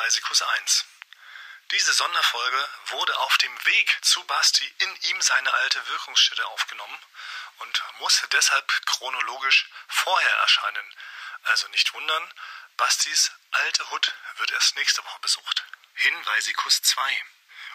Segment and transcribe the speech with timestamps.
[0.00, 0.86] Hinweisikus 1.
[1.72, 6.98] Diese Sonderfolge wurde auf dem Weg zu Basti in ihm seine alte Wirkungsstätte aufgenommen
[7.58, 10.94] und muss deshalb chronologisch vorher erscheinen.
[11.42, 12.34] Also nicht wundern,
[12.78, 15.64] Bastis alte Hut wird erst nächste Woche besucht.
[15.96, 17.24] Hinweisikus 2.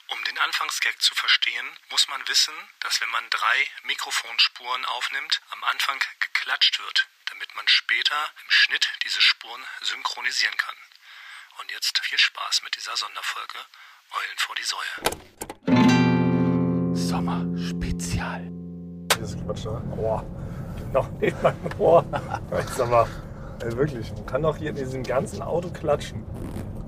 [0.07, 5.63] Um den Anfangsgag zu verstehen, muss man wissen, dass wenn man drei Mikrofonspuren aufnimmt, am
[5.65, 10.75] Anfang geklatscht wird, damit man später im Schnitt diese Spuren synchronisieren kann.
[11.61, 13.57] Und jetzt viel Spaß mit dieser Sonderfolge
[14.11, 14.95] Eulen vor die Säue.
[16.95, 18.51] Sommerspezial.
[19.09, 19.81] Das ist Quatsch, ne?
[19.97, 20.23] Ohr.
[20.93, 22.03] Noch nicht mein Ohr.
[22.59, 23.05] Ich sag mal,
[23.63, 26.23] ey, wirklich, man kann doch hier in diesem ganzen Auto klatschen.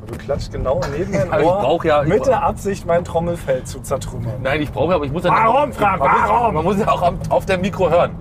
[0.01, 2.85] Und du klatscht genau neben mein Aber ich Ohr brauch ja- ich mit der Absicht,
[2.85, 4.41] mein Trommelfell zu zertrümmern.
[4.41, 6.53] Nein, ich brauche, aber ich muss ja Warum, Frank, man muss- warum?
[6.55, 8.15] Man muss ja auch am- auf dem Mikro hören.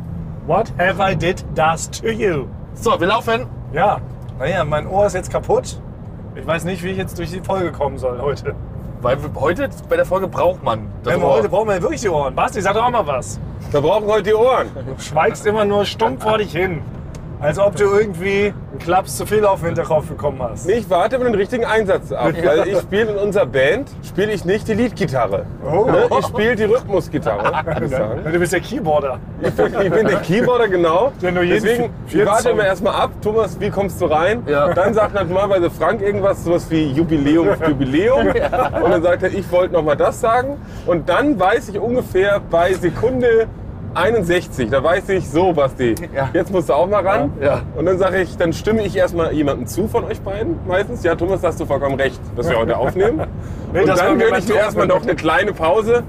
[0.47, 2.47] What have I did does to you?
[2.75, 3.47] So, wir laufen.
[3.73, 4.01] Ja,
[4.39, 5.81] naja, mein Ohr ist jetzt kaputt.
[6.39, 8.55] Ich weiß nicht, wie ich jetzt durch die Folge kommen soll heute.
[9.01, 11.35] Weil heute bei der Folge braucht man das Wenn wir Ohr.
[11.37, 12.35] heute brauchen wir wirklich die Ohren.
[12.35, 13.41] Basti, sag doch auch mal was.
[13.71, 14.69] Wir brauchen heute die Ohren.
[14.75, 16.83] Du schweigst immer nur stumpf vor dich hin.
[17.39, 20.67] Als ob du irgendwie einen Klaps zu viel auf den Hinterkopf bekommen hast.
[20.67, 24.33] Nee, Ich warte über den richtigen Einsatz ab, weil ich spiele in unserer Band, spiele
[24.33, 25.45] ich nicht die Leadgitarre.
[25.63, 25.85] Oh.
[25.85, 26.09] Ne?
[26.19, 27.53] Ich spiele die Rhythmusgitarre.
[28.33, 29.19] Du bist der Keyboarder.
[29.41, 31.13] Ich bin, ich bin der Keyboarder, genau.
[31.23, 33.11] Der nur jeden Deswegen, ich warte Song- immer erstmal ab.
[33.23, 34.43] Thomas, wie kommst du rein?
[34.47, 34.73] Ja.
[34.73, 38.27] Dann sagt normalerweise Frank irgendwas, sowas wie Jubiläum, Jubiläum.
[38.83, 40.57] Und dann sagt er, ich wollte noch mal das sagen.
[40.87, 43.47] Und dann weiß ich ungefähr bei Sekunde
[43.97, 46.29] 61, da weiß ich, so Basti, Ja.
[46.33, 47.33] jetzt musst du auch mal ran.
[47.41, 47.63] Ja.
[47.77, 51.03] Und dann sage ich, dann stimme ich erstmal jemandem zu von euch beiden meistens.
[51.03, 53.23] Ja, Thomas, hast du vollkommen recht, dass wir heute aufnehmen.
[53.73, 56.03] Nee, und dann gönne ich mir erstmal noch eine kleine Pause,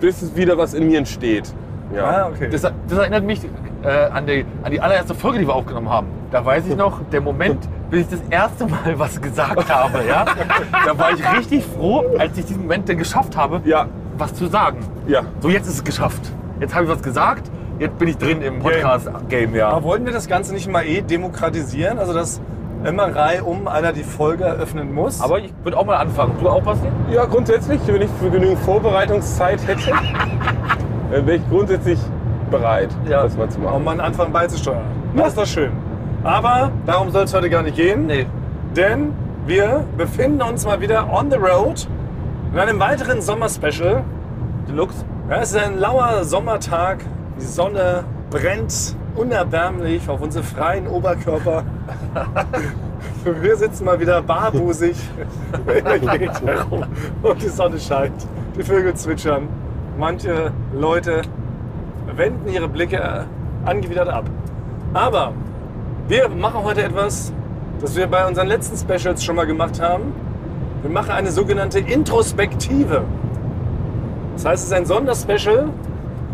[0.00, 1.52] bis es wieder was in mir entsteht.
[1.94, 2.04] Ja.
[2.04, 2.48] Ah, okay.
[2.50, 3.40] Das, das erinnert mich
[3.82, 6.06] äh, an, die, an die allererste Folge, die wir aufgenommen haben.
[6.30, 7.58] Da weiß ich noch, der Moment,
[7.90, 9.98] bis ich das erste Mal was gesagt habe.
[10.08, 10.24] Ja?
[10.86, 14.46] Da war ich richtig froh, als ich diesen Moment dann geschafft habe, Ja, was zu
[14.46, 14.78] sagen.
[15.08, 15.22] ja.
[15.40, 16.22] So, jetzt ist es geschafft.
[16.60, 19.54] Jetzt habe ich was gesagt, jetzt bin ich drin im Podcast-Game.
[19.54, 19.70] Ja.
[19.70, 21.98] Aber wollten wir das Ganze nicht mal eh demokratisieren?
[21.98, 22.40] Also, dass
[22.84, 25.20] immer Reihe um einer die Folge eröffnen muss?
[25.20, 26.34] Aber ich würde auch mal anfangen.
[26.40, 26.86] Du auch, Basti?
[27.10, 29.90] Ja, grundsätzlich, wenn ich für genügend Vorbereitungszeit hätte,
[31.10, 31.98] dann wäre ich grundsätzlich
[32.50, 33.22] bereit, Ja.
[33.22, 33.84] das mal zu um machen.
[33.84, 34.82] mal einen Anfang beizusteuern.
[35.16, 35.72] Das ist doch schön.
[36.24, 38.06] Aber darum soll es heute gar nicht gehen.
[38.06, 38.26] Nee.
[38.76, 39.12] Denn
[39.46, 41.86] wir befinden uns mal wieder on the road
[42.52, 44.02] in einem weiteren Sommerspecial.
[44.68, 45.04] Deluxe?
[45.32, 47.04] Es ist ein lauer Sommertag.
[47.40, 51.62] Die Sonne brennt unerbärmlich auf unsere freien Oberkörper.
[53.24, 54.96] Wir sitzen mal wieder barbusig
[57.22, 58.26] und die Sonne scheint.
[58.58, 59.48] Die Vögel zwitschern.
[59.96, 61.22] Manche Leute
[62.16, 63.24] wenden ihre Blicke
[63.64, 64.24] angewidert ab.
[64.94, 65.32] Aber
[66.08, 67.32] wir machen heute etwas,
[67.80, 70.12] das wir bei unseren letzten Specials schon mal gemacht haben.
[70.82, 73.04] Wir machen eine sogenannte Introspektive.
[74.40, 75.68] Das heißt, es ist ein Sonderspecial,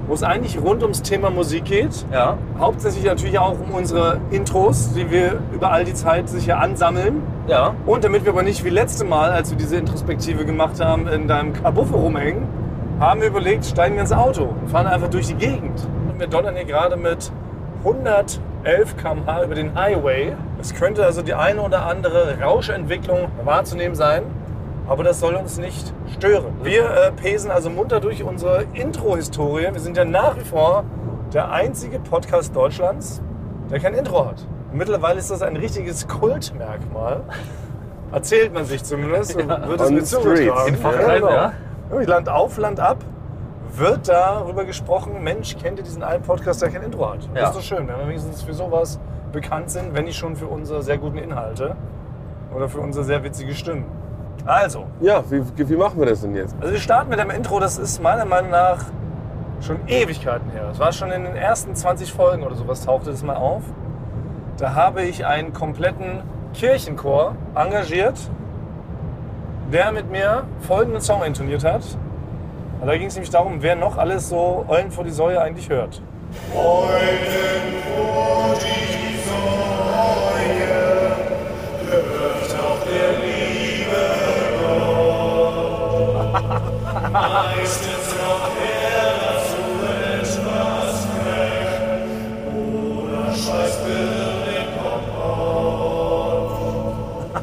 [0.06, 2.06] wo es eigentlich rund ums Thema Musik geht.
[2.12, 2.39] Ja.
[2.56, 7.21] Hauptsächlich natürlich auch um unsere Intros, die wir über all die Zeit sicher ansammeln.
[7.49, 7.75] Ja.
[7.84, 11.27] Und damit wir aber nicht wie letzte Mal, als wir diese Introspektive gemacht haben, in
[11.27, 12.44] deinem Kabuffe rumhängen,
[13.00, 15.84] haben wir überlegt, steigen wir ins Auto und fahren einfach durch die Gegend.
[16.09, 17.33] Und wir donnern hier gerade mit
[17.83, 20.33] 111 km/h über den Highway.
[20.61, 24.23] Es könnte also die eine oder andere Rauschentwicklung wahrzunehmen sein,
[24.88, 26.54] aber das soll uns nicht stören.
[26.62, 29.69] Wir äh, pesen also munter durch unsere Intro-Historie.
[29.72, 30.84] Wir sind ja nach wie vor
[31.32, 33.20] der einzige Podcast Deutschlands,
[33.70, 34.46] der kein Intro hat.
[34.72, 37.22] Mittlerweile ist das ein richtiges Kultmerkmal.
[38.12, 40.69] Erzählt man sich zumindest, so wird es the zugetragen.
[40.69, 41.52] In Fachkreisen, ja.
[41.91, 42.98] Land auf, Land ab
[43.78, 47.25] wird darüber gesprochen, Mensch, kennt ihr diesen einen Podcast, der kein Intro hat?
[47.34, 47.42] Ja.
[47.42, 48.98] Das ist doch schön, wenn wir wenigstens für sowas
[49.32, 51.76] bekannt sind, wenn nicht schon für unsere sehr guten Inhalte
[52.54, 53.84] oder für unsere sehr witzige Stimmen.
[54.46, 56.54] Also, Ja, wie, wie machen wir das denn jetzt?
[56.60, 58.78] also wir starten mit dem Intro, das ist meiner Meinung nach
[59.60, 60.66] schon Ewigkeiten her.
[60.68, 63.62] Das war schon in den ersten 20 Folgen oder sowas tauchte das mal auf.
[64.58, 66.22] Da habe ich einen kompletten
[66.54, 68.18] Kirchenchor engagiert,
[69.72, 71.82] der mit mir folgenden Song intoniert hat.
[72.81, 75.69] Und da ging es nämlich darum, wer noch alles so Eulen vor die Säue eigentlich
[75.69, 76.00] hört.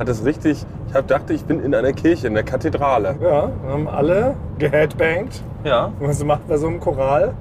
[0.00, 3.16] hat es richtig, ich hab, dachte, ich bin in einer Kirche, in der Kathedrale.
[3.20, 5.92] Ja, wir haben alle geheadbangt, Ja.
[6.10, 7.34] so macht bei so einem Choral.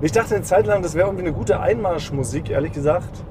[0.00, 3.22] Ich dachte eine Zeit lang, das wäre irgendwie eine gute Einmarschmusik, ehrlich gesagt.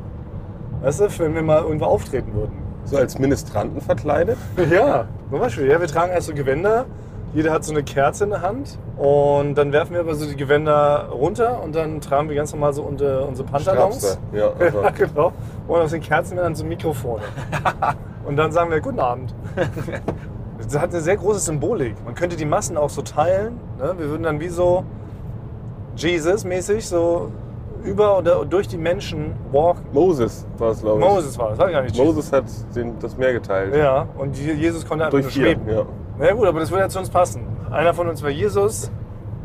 [0.83, 2.53] Weißt du, wenn wir mal irgendwo auftreten würden.
[2.85, 4.37] So als Ministranten verkleidet.
[4.71, 5.67] Ja, zum Beispiel.
[5.67, 6.85] Ja, wir tragen erst so Gewänder.
[7.33, 8.77] Jeder hat so eine Kerze in der Hand.
[8.97, 12.73] Und dann werfen wir aber so die Gewänder runter und dann tragen wir ganz normal
[12.73, 14.19] so unsere, unsere Pantalons.
[14.33, 14.81] Ja, also.
[14.81, 15.31] Ja, genau.
[15.67, 17.21] Und aus den Kerzen werden dann so Mikrofone.
[18.25, 19.33] Und dann sagen wir Guten Abend.
[20.61, 21.95] Das hat eine sehr große Symbolik.
[22.05, 23.57] Man könnte die Massen auch so teilen.
[23.79, 23.95] Ne?
[23.97, 24.83] Wir würden dann wie so
[25.95, 27.31] Jesus-mäßig so
[27.83, 29.85] über oder durch die Menschen walken.
[29.93, 31.05] Moses war es, glaube ich.
[31.07, 32.15] Moses war das, war gar nicht Jesus.
[32.15, 32.43] Moses hat
[32.75, 33.75] den, das Meer geteilt.
[33.75, 35.61] Ja, und Je- Jesus konnte einfach Durch nur schweben.
[35.67, 35.85] Ja.
[36.19, 37.43] Na ja, gut, aber das würde ja zu uns passen.
[37.71, 38.91] Einer von uns wäre Jesus,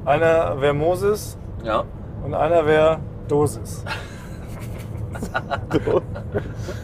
[0.05, 1.85] einer wäre Moses Ja.
[2.25, 2.99] und einer wäre
[3.29, 3.85] Dosis.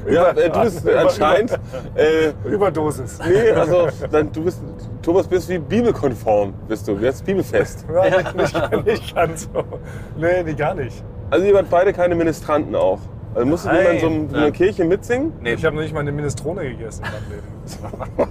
[0.09, 1.59] Ja, äh, du bist Über- anscheinend.
[1.95, 3.19] Äh, Überdosis.
[3.29, 4.63] nee, also dann, du bist,
[5.03, 6.93] Thomas, bist wie bibelkonform, bist du.
[6.93, 7.85] Jetzt bibelfest.
[7.93, 9.65] Ja, nicht, nicht, nicht ganz so.
[10.17, 11.03] Nee, nee, gar nicht.
[11.31, 13.01] Also ihr wart beide keine Ministranten auch.
[13.35, 14.53] Also musstet ihr mal in so, einem- so einer Nein.
[14.53, 15.33] Kirche mitsingen?
[15.41, 15.53] Nee.
[15.55, 17.47] Ich habe noch nicht mal eine Minestrone gegessen in meinem Leben.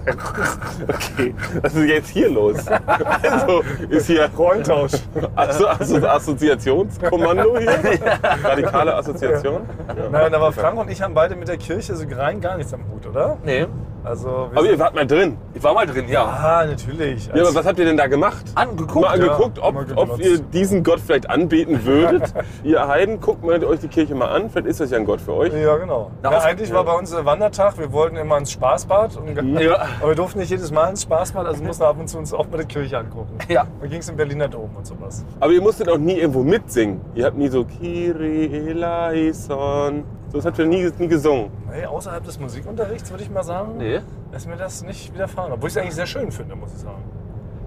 [0.88, 2.66] Okay, was ist jetzt hier los?
[2.68, 4.92] Also ist hier Rollentausch.
[5.34, 7.70] Asso Asso Assoziationskommando hier?
[8.44, 9.62] Radikale Assoziation?
[9.88, 10.08] Ja.
[10.10, 12.82] Nein, aber Frank und ich haben beide mit der Kirche so rein gar nichts am
[12.92, 13.38] Hut, oder?
[13.44, 13.66] Nee.
[14.04, 15.36] Also, Aber ihr wart mal drin.
[15.54, 16.24] Ich war mal drin, ja.
[16.24, 17.26] Ah, natürlich.
[17.26, 18.44] Ja, aber was habt ihr denn da gemacht?
[18.54, 19.06] Angeguckt.
[19.06, 22.32] Mal angeguckt, ja, ob, mal ob ihr diesen Gott vielleicht anbeten würdet.
[22.64, 24.48] ihr Heiden, guckt mal euch die Kirche mal an.
[24.48, 25.52] Vielleicht ist das ja ein Gott für euch.
[25.52, 26.10] Ja, genau.
[26.22, 29.16] Na, ja, eigentlich war bei uns der Wandertag, wir wollten immer ins Spaßbad.
[29.16, 29.86] Und, Ja.
[30.00, 32.32] Aber wir durften nicht jedes Mal ins Spaßbad, also mussten wir ab und zu uns
[32.32, 33.38] auch mal die Kirche angucken.
[33.48, 33.66] Ja.
[33.80, 35.24] Dann ging es im Berliner Dom und sowas.
[35.40, 37.00] Aber ihr musstet auch nie irgendwo mitsingen.
[37.14, 40.04] Ihr habt nie so Kiri eleison.
[40.30, 41.50] So, das habt ihr nie, nie gesungen.
[41.72, 44.00] Nee, außerhalb des Musikunterrichts würde ich mal sagen, Nee.
[44.34, 45.52] ist mir das nicht widerfahren.
[45.52, 47.02] Obwohl ich es eigentlich sehr schön finde, muss ich sagen.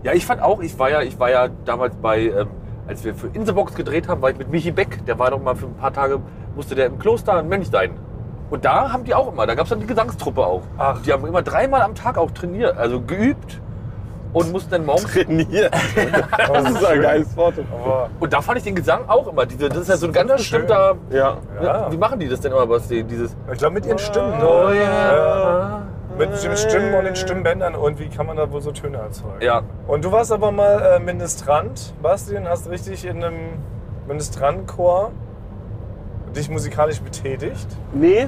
[0.04, 2.48] Ja, ich fand auch, ich war ja, ich war ja damals bei, ähm,
[2.88, 5.56] als wir für Inselbox gedreht haben, war ich mit Michi Beck, der war doch mal
[5.56, 6.20] für ein paar Tage,
[6.56, 7.92] musste der im Kloster ein Mönch sein.
[8.50, 10.62] Und da haben die auch immer, da gab es dann die Gesangstruppe auch.
[10.78, 11.02] Ach.
[11.02, 13.62] Die haben immer dreimal am Tag auch trainiert, also geübt
[14.34, 15.12] und mussten dann morgens.
[15.12, 15.74] Trainiert.
[16.38, 17.56] Das ist ein geiles Wort.
[18.20, 19.46] Und da fand ich den Gesang auch immer.
[19.46, 20.96] Diese, das ist ja so ein ganz bestimmter.
[21.10, 21.38] Ja.
[21.62, 21.92] Ja.
[21.92, 23.04] Wie machen die das denn immer, Basti?
[23.04, 23.36] Dieses.
[23.52, 24.42] ich glaube, mit ihren Stimmen.
[24.42, 25.84] Oh, ja.
[26.18, 29.42] Mit den Stimmen und den Stimmbändern und wie kann man da wohl so Töne erzeugen?
[29.42, 29.64] Ja.
[29.88, 33.54] Und du warst aber mal äh, Ministrant, Basti, und hast richtig in einem
[34.08, 35.12] Ministrantenchor
[36.36, 37.68] dich musikalisch betätigt.
[37.94, 38.28] Nee,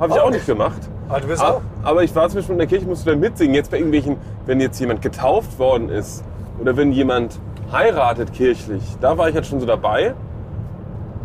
[0.00, 0.80] habe ich Auch auch nicht gemacht.
[1.08, 1.60] Ah, du bist Ah, auch?
[1.82, 3.54] Aber ich war zum Beispiel in der Kirche, musste dann mitsingen.
[3.54, 4.16] Jetzt bei irgendwelchen,
[4.46, 6.22] wenn jetzt jemand getauft worden ist
[6.60, 7.38] oder wenn jemand
[7.72, 10.14] heiratet kirchlich, da war ich jetzt schon so dabei.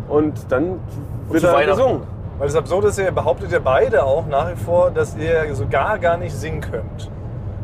[0.08, 0.80] Und dann
[1.28, 1.76] wird zu da Weihnachten.
[1.80, 2.02] gesungen.
[2.38, 5.66] Weil das Absurde ist ihr behauptet ja beide auch nach wie vor, dass ihr so
[5.68, 7.10] gar, gar nicht singen könnt.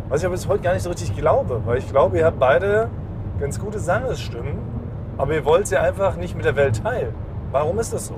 [0.09, 1.61] Was ich aber bis heute gar nicht so richtig glaube.
[1.67, 2.89] Weil ich glaube, ihr habt beide
[3.41, 4.59] ganz gute Sangesstimmen,
[5.19, 7.15] aber ihr wollt sie einfach nicht mit der Welt teilen.
[7.51, 8.15] Warum ist das so?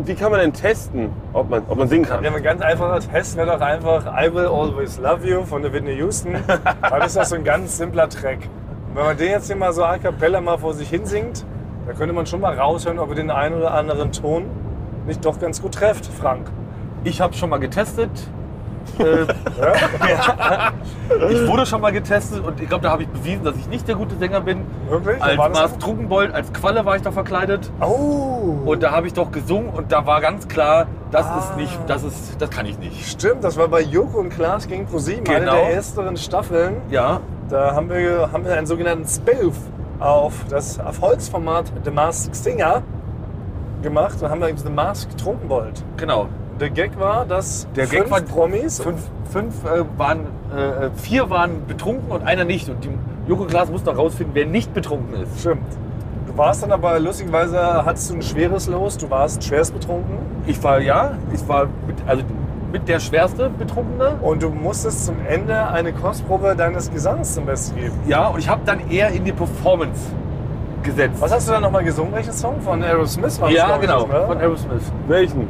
[0.00, 2.24] Und wie kann man denn testen, ob man, ob man singen kann?
[2.24, 5.74] Ja, ein ganz einfacher Test wäre doch einfach I Will Always Love You von der
[5.74, 6.36] Whitney Houston.
[6.80, 8.38] Das ist doch so ein ganz simpler Track.
[8.88, 11.44] Und wenn man den jetzt hier mal so a cappella mal vor sich hin singt,
[11.86, 14.46] da könnte man schon mal raushören, ob ihr den einen oder anderen Ton
[15.06, 16.46] nicht doch ganz gut trefft, Frank.
[17.04, 18.08] Ich habe schon mal getestet.
[18.98, 19.26] Äh,
[21.32, 23.86] ich wurde schon mal getestet und ich glaube, da habe ich bewiesen, dass ich nicht
[23.88, 24.62] der gute Sänger bin.
[24.88, 25.22] Wirklich?
[25.22, 25.78] Als Mars?
[25.78, 27.70] Trunkenbold, als Qualle war ich da verkleidet.
[27.80, 28.58] Oh!
[28.66, 31.38] Und da habe ich doch gesungen und da war ganz klar, das Ah.
[31.38, 33.06] ist nicht, das ist, das kann ich nicht.
[33.08, 35.52] Stimmt, das war bei Joko und Klaas gegen ProSieben, eine Genau.
[35.54, 36.76] der ersteren Staffeln.
[36.90, 39.56] Ja, Da haben wir, haben wir einen sogenannten Spoof
[39.98, 42.82] auf das Erfolgsformat The Masked Singer
[43.82, 44.16] gemacht.
[44.20, 45.82] Da haben wir eben The Masked Trunkenbold.
[45.96, 46.28] genau.
[46.60, 49.00] Der Gag war, dass Der Gag fünf war- Promis, Fünf,
[49.32, 50.20] fünf äh, waren,
[50.54, 52.68] äh, vier waren betrunken und einer nicht.
[52.68, 52.90] Und die
[53.26, 55.40] Joko Klaas mussten noch rausfinden, wer nicht betrunken ist.
[55.40, 55.62] stimmt.
[56.26, 60.62] Du warst dann aber lustigerweise, hattest du ein schweres Los, du warst schwerst betrunken Ich
[60.62, 62.22] war, ja, ich war mit, also
[62.72, 64.16] mit der schwerste Betrunkene.
[64.22, 67.94] und du musstest zum Ende eine Kostprobe deines Gesangs zum Besten geben.
[68.06, 70.00] Ja, und ich habe dann eher in die Performance
[70.84, 71.20] gesetzt.
[71.20, 72.12] Was hast du dann nochmal gesungen?
[72.14, 72.60] Welchen Song?
[72.60, 74.26] Von Aerosmith war das, ja, glaub ich, genau, ne?
[74.28, 74.92] von Aerosmith.
[75.08, 75.48] Welchen?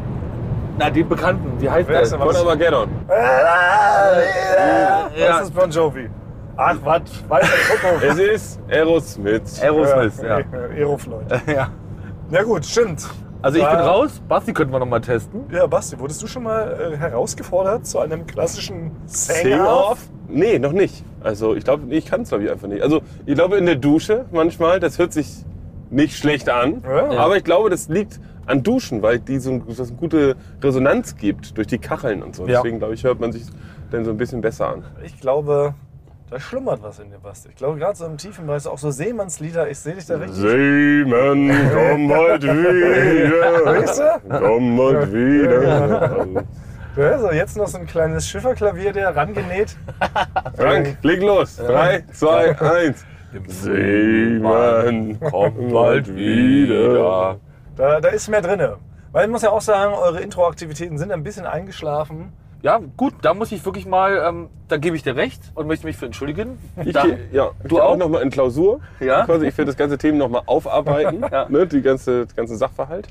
[0.81, 2.19] Na, den bekannten, wie heißt Wer ist der?
[2.21, 2.41] denn Von was?
[2.43, 2.89] Armageddon.
[3.11, 5.11] Ja.
[5.15, 5.29] Ja.
[5.29, 6.09] Das ist Bon Jovi.
[6.57, 7.03] Ach, was?
[7.29, 8.09] Weiter gucken.
[8.09, 9.63] Es ist Aerosmith.
[9.63, 10.39] Aerosmith, ja.
[10.75, 11.27] Aerofloyd.
[11.47, 11.69] ja.
[12.31, 13.07] Ja gut, stimmt.
[13.43, 14.23] Also ich bin Da- raus.
[14.27, 15.45] Basti könnten wir noch mal testen.
[15.53, 19.43] Ja, Basti, wurdest du schon mal äh, herausgefordert zu einem klassischen Sing-Off?
[19.43, 19.99] Sing-Off?
[20.29, 21.05] Nee, noch nicht.
[21.23, 22.83] Also ich glaube, ich kann es glaube ich einfach nicht.
[22.83, 25.45] Also ich glaube in der Dusche manchmal, das hört sich
[25.91, 26.83] nicht schlecht an.
[26.89, 27.19] Ja.
[27.19, 28.19] Aber ich glaube, das liegt
[28.51, 32.35] an Duschen, weil die so ein- das eine gute Resonanz gibt durch die Kacheln und
[32.37, 32.47] so.
[32.47, 32.57] Ja.
[32.59, 33.45] Deswegen glaube ich, hört man sich
[33.91, 34.85] dann so ein bisschen besser an.
[35.05, 35.75] Ich glaube,
[36.31, 37.49] da schlummert was in dir, Basti.
[37.49, 40.37] Ich glaube, gerade so im tiefen Bereich, auch so Seemannslieder, ich sehe dich da richtig.
[40.37, 43.65] Seemann, komm halt wieder.
[43.65, 44.39] Weißt du?
[44.39, 46.27] Komm halt wieder.
[46.97, 49.77] Ja, so jetzt noch so ein kleines Schifferklavier, der rangenäht.
[50.57, 51.57] Frank, leg los.
[51.57, 53.05] Drei, zwei, eins.
[53.47, 57.39] Seemann, komm bald wieder.
[57.81, 58.77] Da, da ist mehr drinne.
[59.11, 62.31] Weil ich muss ja auch sagen, eure Intro-Aktivitäten sind ein bisschen eingeschlafen.
[62.61, 65.87] Ja, gut, da muss ich wirklich mal, ähm, da gebe ich dir recht und möchte
[65.87, 66.59] mich für entschuldigen.
[66.85, 67.97] Ich da, gehe ja, ich Du geh auch auch?
[67.97, 68.81] nochmal in Klausur.
[69.01, 69.25] Ja?
[69.25, 71.25] Quasi, ich werde das ganze Thema nochmal aufarbeiten.
[71.33, 71.49] Ja.
[71.49, 73.09] ne, die ganze, das ganze Sachverhalt.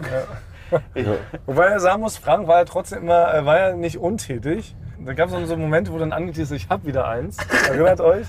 [1.47, 4.75] Wobei er sagen muss, Frank war ja trotzdem immer, er war ja nicht untätig.
[5.03, 7.38] Da gab es auch so Momente, wo dann angeteased, ich hab wieder eins.
[7.67, 8.27] Erinnert euch?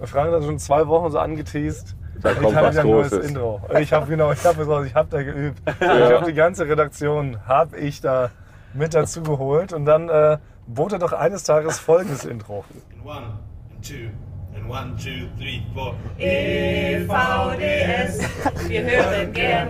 [0.00, 1.94] Frank hat schon zwei Wochen so angeteased.
[2.22, 3.28] Da ich kommt habe was wieder ein neues Großes.
[3.30, 3.60] Intro.
[3.78, 5.60] Ich habe genau, ich habe ich hab da geübt.
[5.80, 8.30] Ich habe die ganze Redaktion habe ich da
[8.74, 12.64] mit dazu geholt und dann äh, bot er doch eines Tages folgendes Intro.
[12.94, 13.22] and one
[13.70, 14.08] and two
[14.54, 15.94] and one, two, three, four.
[16.18, 18.20] EVDS,
[18.68, 19.68] wir hören gern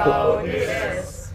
[0.00, 1.32] EVDS.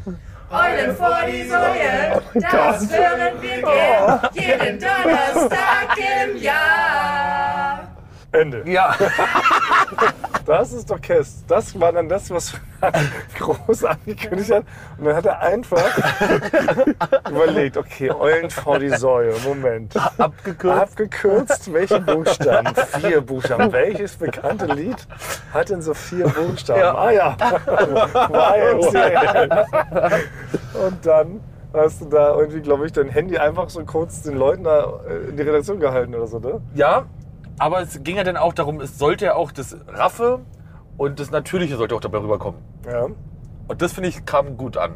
[0.51, 7.87] Eulen vor die Säue, das hören wir gern, jeden Donnerstag im Jahr.
[8.31, 8.63] Ende.
[8.69, 8.93] ja,
[10.45, 11.43] Das ist doch Kess.
[11.47, 12.53] Das war dann das, was
[13.39, 14.63] groß angekündigt hat.
[14.97, 15.83] Und dann hat er einfach
[17.29, 19.33] überlegt, okay, Eulen vor die Säue.
[19.43, 19.95] Moment.
[20.19, 20.81] abgekürzt.
[20.81, 22.73] Abgekürzt, welche Buchstaben?
[22.99, 23.71] Vier Buchstaben.
[23.71, 25.07] Welches bekannte Lied
[25.53, 26.79] hat denn so vier Buchstaben?
[26.79, 26.95] Ja.
[26.95, 27.37] Ah ja.
[30.73, 31.41] Und dann
[31.73, 35.29] hast du da irgendwie, glaube ich, dein Handy einfach so kurz den Leuten da äh,
[35.29, 36.61] in die Redaktion gehalten oder so, ne?
[36.73, 37.05] Ja,
[37.59, 40.39] aber es ging ja dann auch darum, es sollte ja auch das Raffe
[40.97, 42.59] und das Natürliche sollte auch dabei rüberkommen.
[42.89, 43.07] Ja.
[43.67, 44.93] Und das finde ich kam gut an.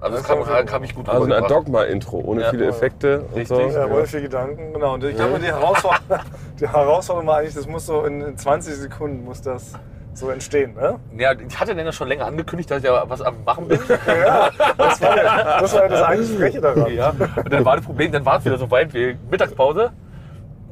[0.00, 1.44] Also das Das kam, kam kam ich gut Also ein.
[1.46, 2.50] Dogma-Intro, ohne Ja.
[2.50, 3.54] viele Effekte und so.
[3.56, 3.74] Richtig.
[3.74, 4.94] Ja, ohne viel Gedanken, genau.
[4.94, 6.24] Und ich glaube, die Herausforderung,
[6.60, 9.72] die Herausforderung war eigentlich, das muss so in in 20 Sekunden muss das
[10.14, 10.98] so entstehen, ne?
[11.16, 13.78] Ja, ich hatte dann ja schon länger angekündigt, dass ich ja was am Machen bin.
[13.88, 16.92] Das war ja das, war ja das eigentlich Freche daran.
[16.92, 17.10] ja.
[17.36, 19.92] Und dann war das Problem, dann war es wieder so weit wie Mittagspause.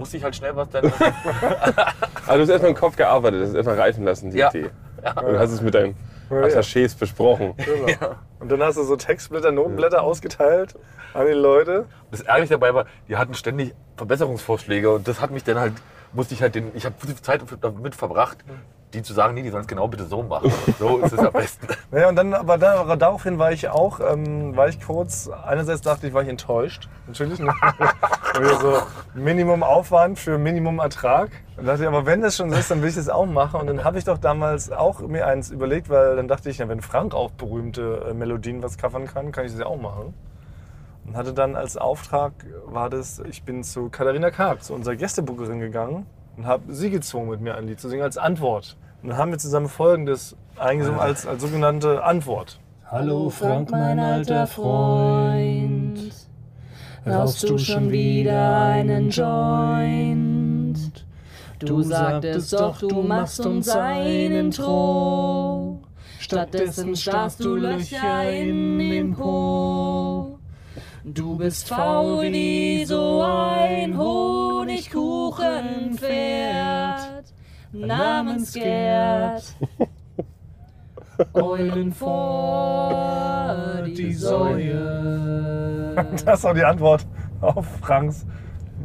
[0.01, 0.91] Musste ich halt schnell was dann.
[2.27, 4.49] Also du hast erstmal im Kopf gearbeitet, das ist erstmal reifen lassen, die Ja.
[4.49, 4.71] Idee.
[5.17, 5.95] Und du hast es mit deinen
[6.31, 6.59] Ja, ja.
[6.59, 7.55] Attachés besprochen.
[7.57, 8.15] Genau.
[8.39, 10.75] Und dann hast du so Textblätter, Notenblätter ausgeteilt
[11.13, 11.85] an die Leute.
[12.11, 15.75] Das Ärgerliche dabei war, die hatten ständig Verbesserungsvorschläge und das hat mich dann halt,
[16.13, 18.39] musste ich halt den, ich habe viel Zeit damit verbracht,
[18.93, 20.53] die zu sagen, nee, die sollen es genau bitte so machen.
[20.79, 21.67] So ist es am besten.
[21.93, 26.07] Naja, und dann, aber da, daraufhin war ich auch, ähm, war ich kurz, einerseits dachte
[26.07, 26.89] ich, war ich enttäuscht.
[27.07, 27.39] Natürlich.
[27.39, 27.53] Ne?
[28.61, 28.81] So
[29.15, 31.31] Minimum Aufwand für Minimum Ertrag.
[31.57, 33.61] Und dachte ich, aber wenn das schon so ist, dann will ich das auch machen.
[33.61, 36.69] Und dann habe ich doch damals auch mir eins überlegt, weil dann dachte ich, ja,
[36.69, 40.15] wenn Frank auf berühmte äh, Melodien was covern kann, kann ich das ja auch machen.
[41.05, 42.33] Und hatte dann als Auftrag,
[42.67, 46.07] war das, ich bin zu Katharina Karg, zu unserer Gästebookerin gegangen
[46.41, 48.79] und habe sie gezwungen, mit mir ein Lied zu singen als Antwort.
[49.03, 52.59] Und dann haben wir zusammen folgendes eingesungen als, als sogenannte Antwort.
[52.87, 55.99] Hallo Frank, mein alter Freund.
[57.07, 61.05] Rauchst du schon wieder einen Joint?
[61.59, 65.83] Du sagtest doch, du machst uns ein Intro.
[66.21, 70.39] Stattdessen starrst du Löcher in den Po.
[71.05, 73.95] Du bist faul wie so ein
[74.95, 77.25] Honigkuchenpferd
[77.73, 79.43] namens Gerd.
[81.35, 85.97] Eulen vor die Säue.
[86.25, 87.05] Das war die Antwort
[87.43, 88.25] auf Franks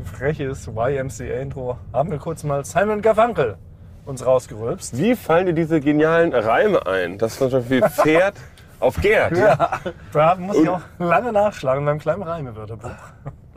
[0.03, 1.77] freches YMCA-Intro.
[1.93, 3.55] Haben wir kurz mal Simon Garfunkel
[4.05, 4.97] uns rausgerülpst.
[4.97, 7.17] Wie fallen dir diese genialen Reime ein?
[7.17, 8.35] Das ist zum Beispiel Pferd
[8.85, 9.33] auf Gerd.
[10.13, 12.89] Da muss ich auch lange nachschlagen in meinem kleinen Reimewörterbuch.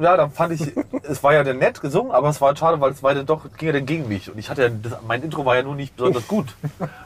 [0.00, 2.92] Ja, dann fand ich, es war ja dann nett gesungen, aber es war schade, weil
[2.92, 4.30] es war dann doch, ging ja dann gegen mich.
[4.30, 6.54] Und ich hatte ja, das, mein Intro war ja nur nicht besonders gut.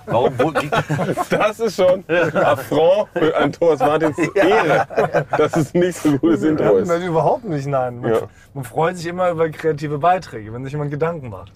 [0.05, 0.71] Warum wohl, ging,
[1.31, 6.43] Das ist schon Affront für an Thomas Martins Ehre, dass es nicht so ein gutes
[6.43, 6.89] Intro ist.
[6.89, 7.99] Nein, überhaupt nicht, nein.
[8.01, 8.19] Man, Ja.
[8.53, 11.53] man freut sich immer über kreative Beiträge, wenn sich jemand Gedanken macht.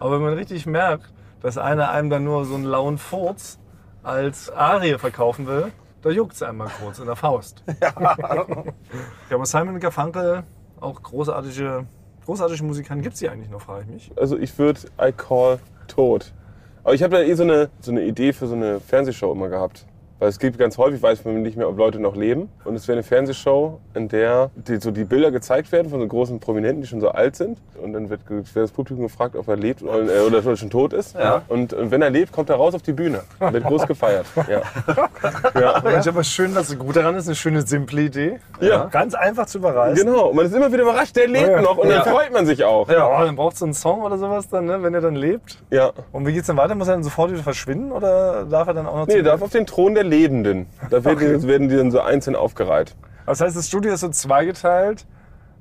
[0.00, 1.04] Aber wenn man richtig merkt,
[1.42, 3.60] dass einer einem dann nur so einen lauen Furz
[4.02, 5.66] als Arie verkaufen will,
[6.02, 7.62] da juckt es einmal kurz in der Faust.
[7.80, 10.42] Ja, aber Simon Garfunkel,
[10.80, 11.86] auch großartige,
[12.26, 14.12] großartige Musikanten, gibt es die eigentlich noch, frage ich mich.
[14.16, 16.32] Also ich würde I Call Tod.
[16.84, 19.48] Aber ich habe da eh so eine, so eine Idee für so eine Fernsehshow immer
[19.48, 19.86] gehabt.
[20.22, 22.48] Weil es gibt ganz häufig, weiß man nicht mehr, ob Leute noch leben.
[22.64, 26.06] Und es wäre eine Fernsehshow, in der die, so die Bilder gezeigt werden von so
[26.06, 27.58] großen Prominenten, die schon so alt sind.
[27.82, 28.20] Und dann wird,
[28.54, 31.16] das Publikum gefragt, ob er lebt oder, äh, oder schon tot ist.
[31.16, 31.42] Ja.
[31.48, 33.22] Und, und wenn er lebt, kommt er raus auf die Bühne.
[33.40, 34.26] Wird groß gefeiert.
[34.48, 34.62] Ja.
[35.60, 35.80] Ja.
[35.84, 37.26] Mensch, aber schön, dass es gut daran ist.
[37.26, 38.38] Eine schöne, simple Idee.
[38.60, 38.84] Ja.
[38.86, 40.04] Ganz einfach zu überreißen.
[40.06, 40.28] Genau.
[40.28, 41.62] Und man ist immer wieder überrascht, der lebt Ja.
[41.62, 41.78] noch.
[41.78, 42.12] Und dann Ja.
[42.12, 42.88] freut man sich auch.
[42.88, 45.58] Ja, oh, dann braucht es einen Song oder sowas dann, ne, wenn er dann lebt.
[45.70, 45.92] Ja.
[46.12, 46.74] Und wie geht's dann weiter?
[46.74, 49.50] Muss er dann sofort wieder verschwinden oder darf er dann auch noch Nee, darf auf
[49.50, 50.66] den Thron der Lebenden.
[50.90, 52.94] Da werden, die, werden die dann so einzeln aufgereiht.
[53.26, 55.06] Das heißt, das Studio ist so zweigeteilt.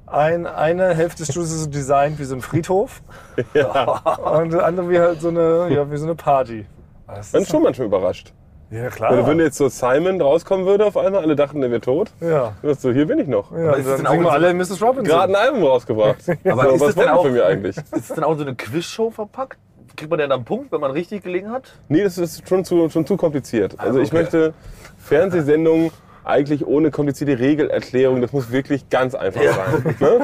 [0.08, 3.02] Ein, eine Hälfte des Studios ist so designt wie so ein Friedhof.
[3.54, 6.66] Und die andere wie halt so eine, ja, wie so eine Party.
[7.08, 8.34] Das ist schon manchmal überrascht.
[8.72, 9.14] ja, klar.
[9.14, 12.12] Oder wenn jetzt so Simon rauskommen würde auf einmal, alle dachten, der wäre tot.
[12.20, 12.54] ja.
[12.62, 13.52] Du so, hier bin ich noch.
[13.52, 14.82] Ja, ist dann es denn auch singen wir so- alle Mrs.
[14.82, 15.04] Robinson.
[15.06, 16.18] Gerade ein Album rausgebracht.
[16.46, 17.78] Aber so, ist was denn auch- von mir eigentlich?
[17.78, 19.58] Ist es denn auch so eine Quizshow verpackt?
[19.96, 21.64] Kriegt man denn dann einen Punkt, wenn man richtig gelegen hat?
[21.90, 23.80] Nee, das ist schon zu, schon zu kompliziert.
[23.80, 24.22] Also ich okay.
[24.22, 24.54] möchte
[24.98, 25.92] Fernsehsendungen
[26.24, 29.96] eigentlich ohne komplizierte Regelerklärung, das muss wirklich ganz einfach sein.
[30.00, 30.20] Ne?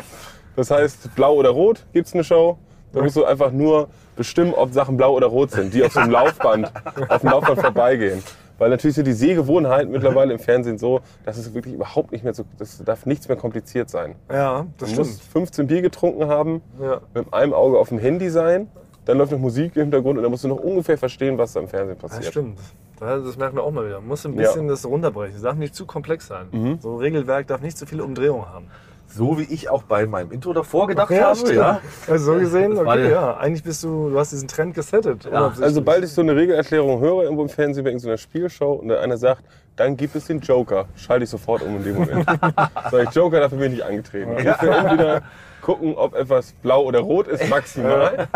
[0.55, 2.57] Das heißt, blau oder rot gibt's eine Show.
[2.93, 6.00] Da musst du einfach nur bestimmen, ob Sachen blau oder rot sind, die auf so
[6.00, 6.71] einem Laufband,
[7.09, 8.24] auf dem Laufband vorbeigehen.
[8.57, 12.33] Weil natürlich sind die Sehgewohnheiten mittlerweile im Fernsehen so, dass es wirklich überhaupt nicht mehr
[12.33, 14.15] so, das darf nichts mehr kompliziert sein.
[14.31, 15.07] Ja, das Du stimmt.
[15.09, 17.01] musst 15 Bier getrunken haben, Ja.
[17.13, 18.67] mit einem Auge auf dem Handy sein,
[19.08, 21.60] dann läuft noch Musik im Hintergrund und dann musst du noch ungefähr verstehen, was da
[21.62, 22.32] im Fernsehen Das passiert.
[22.32, 22.60] stimmt.
[23.00, 24.00] Das das merken wir auch mal wieder.
[24.00, 24.48] Man muss ein Ja.
[24.48, 25.36] bisschen das runterbrechen.
[25.36, 26.78] Es darf nicht zu komplex sein.
[26.82, 28.68] So ein Regelwerk darf nicht zu viele Umdrehungen haben.
[29.10, 31.36] So wie ich auch bei meinem Intro davor gedacht habe.
[31.36, 31.56] stimmt.
[31.56, 31.80] Ja.
[32.10, 33.38] Also so gesehen, Das okay, ja.
[33.38, 35.26] Eigentlich bist du, du hast diesen Trend gesettet.
[35.26, 35.64] unabsichtlich.
[35.64, 38.98] Also sobald ich so eine Regelerklärung höre irgendwo im Fernsehen bei irgendeiner Spielshow und dann
[38.98, 39.44] einer sagt,
[39.78, 42.26] dann gibt es den Joker, schalte ich sofort um in dem Moment.
[42.92, 44.32] Sag ich, Joker, dafür bin ich nicht angetreten.
[44.40, 45.22] Ich will entweder
[45.62, 48.28] gucken, ob etwas blau oder rot ist, maximal.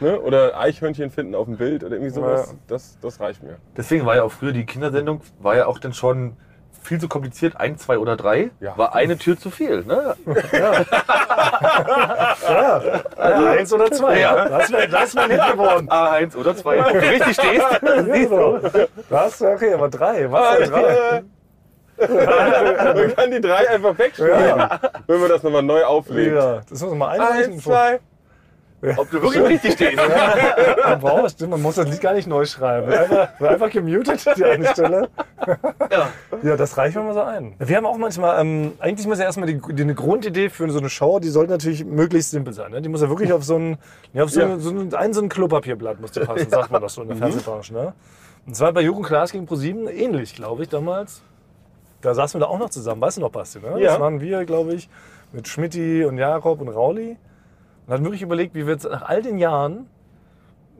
[0.00, 0.20] Ne?
[0.20, 2.48] Oder Eichhörnchen finden auf dem Bild oder irgendwie sowas.
[2.50, 2.58] Ja.
[2.68, 3.56] Das, das reicht mir.
[3.76, 6.36] Deswegen war ja auch früher die Kindersendung, war ja auch dann schon
[6.82, 7.56] viel zu kompliziert.
[7.56, 8.78] Ein, zwei oder drei Ja.
[8.78, 9.84] war eine Tür zu viel.
[9.84, 10.16] Ne?
[13.16, 14.20] Also eins oder zwei.
[14.20, 14.48] Ja.
[14.48, 15.88] Das wäre das wär nicht geworden.
[15.88, 16.76] A1 oder zwei.
[16.84, 17.66] Wenn du richtig stehst.
[18.12, 18.88] siehst du.
[19.10, 20.30] Das, okay, aber drei.
[20.30, 21.22] Was denn drei?
[21.98, 24.68] Man kann die drei einfach wegschneiden,
[25.06, 26.36] wenn wir das nochmal neu auflegen.
[26.36, 27.54] Ja, das muss man mal einreichen.
[27.54, 28.00] Eins, zwei.
[28.96, 29.96] Ob du wirklich richtig stehst.
[30.84, 32.90] Man braucht, stimmt, man muss das Lied gar nicht neu schreiben.
[32.92, 35.08] Einfach, einfach gemutet, die eine Stelle.
[35.90, 36.08] Ja.
[36.42, 37.54] Ja, das reicht mir mal so ein.
[37.58, 40.78] Wir haben auch manchmal, ähm, eigentlich muss ja erstmal die, die, eine Grundidee für so
[40.78, 42.70] eine Show, die sollte natürlich möglichst simpel sein.
[42.70, 42.80] Ne?
[42.80, 43.78] Die muss ja wirklich auf so ein,
[44.12, 44.46] ja, auf so, Ja.
[44.46, 47.08] eine, so ein, ein, so ein Klopapierblatt muss die passen, sagt man das so in
[47.08, 47.72] der Fernsehbranche.
[47.74, 47.94] Ne?
[48.46, 51.22] Und zwar bei Jugend Klaas gegen ProSieben ähnlich, glaube ich, damals.
[52.00, 53.58] Da saßen wir da auch noch zusammen, weißt du noch, Basti?
[53.58, 53.80] Ne?
[53.80, 53.90] Ja.
[53.92, 54.88] Das waren wir, glaube ich,
[55.32, 57.16] mit Schmidti und Jakob und Rauli.
[57.88, 59.88] Und hatten wirklich überlegt, wie wir jetzt nach all den Jahren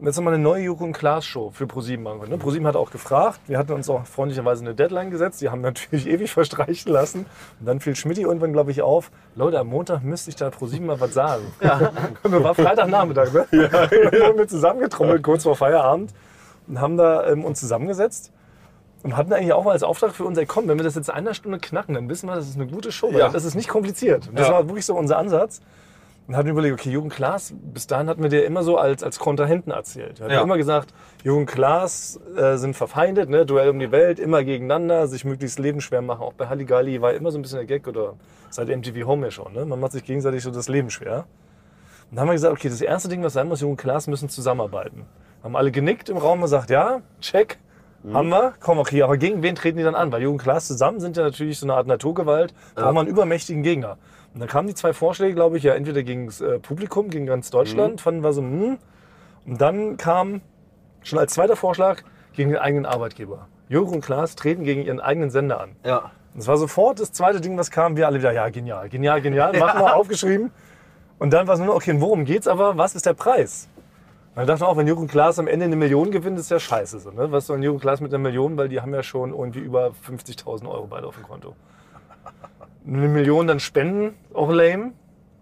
[0.03, 2.33] jetzt nochmal eine neue Joko und Klaas Show für ProSieben machen können.
[2.33, 2.39] Ne?
[2.39, 3.41] ProSieben hat auch gefragt.
[3.47, 5.41] Wir hatten uns auch freundlicherweise eine Deadline gesetzt.
[5.41, 7.25] Die haben natürlich ewig verstreichen lassen.
[7.59, 9.11] Und dann fiel Schmidt irgendwann, glaube ich, auf.
[9.35, 11.45] Leute, am Montag müsste ich da ProSieben mal was sagen.
[11.63, 11.91] Ja.
[12.23, 13.47] war Freitagnachmittag, ne?
[13.53, 13.69] Ja.
[13.69, 16.13] Dann wurden wir zusammengetrommelt, kurz vor Feierabend.
[16.67, 18.33] Und haben da ähm, uns zusammengesetzt.
[19.03, 21.09] Und hatten eigentlich auch mal als Auftrag für uns, ey, komm, wenn wir das jetzt
[21.09, 23.11] in einer Stunde knacken, dann wissen wir, das ist eine gute Show.
[23.13, 23.31] Ja.
[23.31, 24.29] Das ist nicht kompliziert.
[24.29, 24.55] Und das Ja.
[24.55, 25.63] war wirklich so unser Ansatz.
[26.29, 29.19] Und hatten überlegt, okay, Jürgen Klaas, bis dahin hatten wir dir immer so als, als
[29.19, 30.19] Kontrahenten erzählt.
[30.19, 30.43] Wir hatten Ja.
[30.43, 30.93] immer gesagt,
[31.25, 33.47] Jürgen Klaas äh, sind verfeindet, ne?
[33.47, 36.21] Duell um die Welt, immer gegeneinander, sich möglichst lebensschwer machen.
[36.21, 38.13] Auch bei Halligalli war immer so ein bisschen der Gag oder
[38.51, 39.55] seit MTV Home ja schon.
[39.55, 39.65] Ne?
[39.65, 41.25] Man macht sich gegenseitig so das Leben schwer.
[42.11, 44.29] Und dann haben wir gesagt, okay, das erste Ding, was sein muss, Jürgen Klaas müssen
[44.29, 45.07] zusammenarbeiten.
[45.43, 47.59] Haben alle genickt im Raum und gesagt, ja, check,
[48.13, 50.13] haben wir, komm, okay, aber gegen wen treten die dann an?
[50.13, 53.63] Weil Jürgen Klaas zusammen sind ja natürlich so eine Art Naturgewalt, braucht man einen übermächtigen
[53.63, 53.97] Gegner.
[54.35, 57.27] Und dann kamen die zwei Vorschläge, glaube ich, ja entweder gegen das äh, Publikum, gegen
[57.27, 58.79] ganz Deutschland, fanden wir so, hm.
[59.47, 60.43] Und dann kam
[61.03, 62.03] schon als zweiter Vorschlag
[62.35, 63.49] gegen den eigenen Arbeitgeber.
[63.69, 65.77] Jürgen und Klaas treten gegen ihren eigenen Sender an.
[65.85, 66.13] Ja.
[66.35, 69.21] Und es war sofort das zweite Ding, was kam, wir alle wieder, ja, genial, genial,
[69.21, 70.51] genial, machen wir, aufgeschrieben.
[71.19, 73.69] Und dann war es nur noch, okay, worum geht's aber, was ist der Preis?
[74.35, 77.01] Dann dachte man auch, wenn Jürgen Klaas am Ende eine Million gewinnt, ist ja scheiße.
[77.01, 77.33] So, ne?
[77.33, 79.91] Was soll ein Jürgen Klaas mit einer Million, weil die haben ja schon irgendwie über
[80.09, 81.57] 50.000 Euro beide auf dem Konto.
[82.89, 84.93] Eine Million dann spenden, auch lame.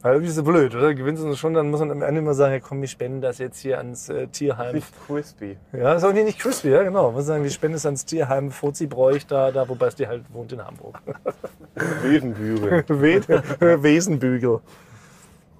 [0.02, 0.94] Weil irgendwie ist das blöd, oder?
[0.94, 3.38] Gewinnst du schon, dann muss man am Ende immer sagen, ja, komm, wir spenden das
[3.38, 4.74] jetzt hier ans äh, Tierheim.
[4.76, 5.56] Nicht crispy.
[5.72, 7.10] Ja, das ist auch nicht crispy, ja, genau.
[7.10, 10.52] Muss sagen, wir spenden es ans Tierheim Fuzzi-Bräuch da, da, wobei es die halt wohnt
[10.52, 11.00] in Hamburg.
[12.02, 12.84] Wesenbügel.
[12.88, 14.60] We- Wesenbügel.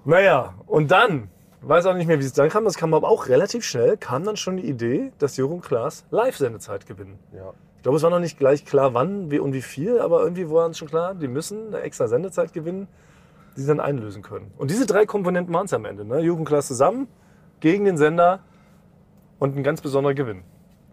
[0.05, 1.29] Naja, und dann,
[1.61, 4.23] weiß auch nicht mehr, wie es dann kam, das kam aber auch relativ schnell, kam
[4.23, 7.19] dann schon die Idee, dass Jürgen Klaas Live-Sendezeit gewinnen.
[7.35, 7.53] Ja.
[7.87, 10.49] Ich glaube, es war noch nicht gleich klar, wann wie und wie viel, aber irgendwie
[10.49, 12.89] war uns schon klar, die müssen eine extra Sendezeit gewinnen,
[13.55, 14.51] die sie dann einlösen können.
[14.57, 16.03] Und diese drei Komponenten waren es am Ende.
[16.03, 16.19] Ne?
[16.19, 17.07] Jürgen Klaas zusammen,
[17.61, 18.41] gegen den Sender
[19.39, 20.43] und ein ganz besonderer Gewinn.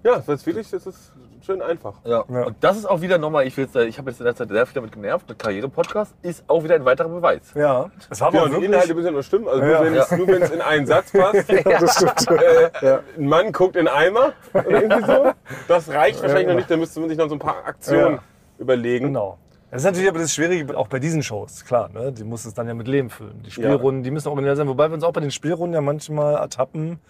[0.05, 1.13] Ja, das ist wirklich, das ist
[1.45, 1.95] schön einfach.
[2.05, 2.25] Ja.
[2.29, 2.45] Ja.
[2.47, 4.67] Und das ist auch wieder nochmal, ich, äh, ich habe jetzt in der Zeit sehr
[4.67, 7.53] viel damit genervt, der Karriere-Podcast ist auch wieder ein weiterer Beweis.
[7.55, 7.63] Ja.
[7.63, 8.65] Ja, auch und die wirklich...
[8.71, 9.49] Inhalte müssen ja noch stimmen.
[9.49, 9.83] Also Ja.
[9.83, 11.49] nur wenn es nur in einen Satz passt.
[11.53, 12.31] ja, das stimmt.
[12.41, 13.01] äh, Ja.
[13.17, 15.33] Ein Mann guckt in Eimer oder irgendwie so.
[15.69, 16.71] Das reicht wahrscheinlich noch nicht.
[16.71, 18.23] Da müsste man sich noch so ein paar Aktionen Ja.
[18.59, 19.07] überlegen.
[19.07, 19.39] Genau.
[19.71, 21.89] Das ist natürlich aber das Schwierige auch bei diesen Shows, klar.
[21.93, 22.13] Ne?
[22.13, 23.43] Die muss es dann ja mit Leben füllen.
[23.45, 24.69] Die Spielrunden, die müssen originell sein.
[24.69, 27.01] Wobei wir uns auch bei den Spielrunden ja manchmal ertappen,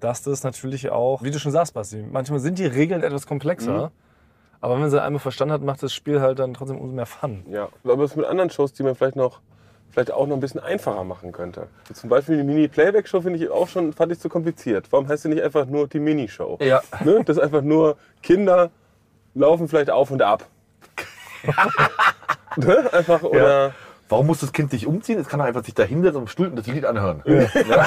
[0.00, 3.90] dass das natürlich auch, wie du schon sagst, Basti, manchmal sind die Regeln etwas komplexer.
[4.60, 7.06] Aber wenn man sie einmal verstanden hat, macht das Spiel halt dann trotzdem umso mehr
[7.06, 7.44] Fun.
[7.48, 9.40] Ja, aber was mit anderen Shows, die man vielleicht noch
[9.90, 11.68] vielleicht auch noch ein bisschen einfacher machen könnte.
[11.92, 14.86] Zum Beispiel die Mini-Playback-Show finde ich auch schon, fand ich zu kompliziert.
[14.90, 16.58] Warum heißt sie nicht einfach nur die Mini-Show?
[16.60, 16.82] Ja.
[17.04, 17.22] Ne?
[17.24, 18.70] Das ist einfach nur, Kinder
[19.34, 20.46] laufen vielleicht auf und ab.
[22.56, 22.92] ne?
[22.92, 23.74] Einfach, oder...
[24.08, 25.18] Warum muss das Kind sich umziehen?
[25.18, 27.22] Es kann doch einfach sich da hinsetzen am Stuhl und das Lied anhören.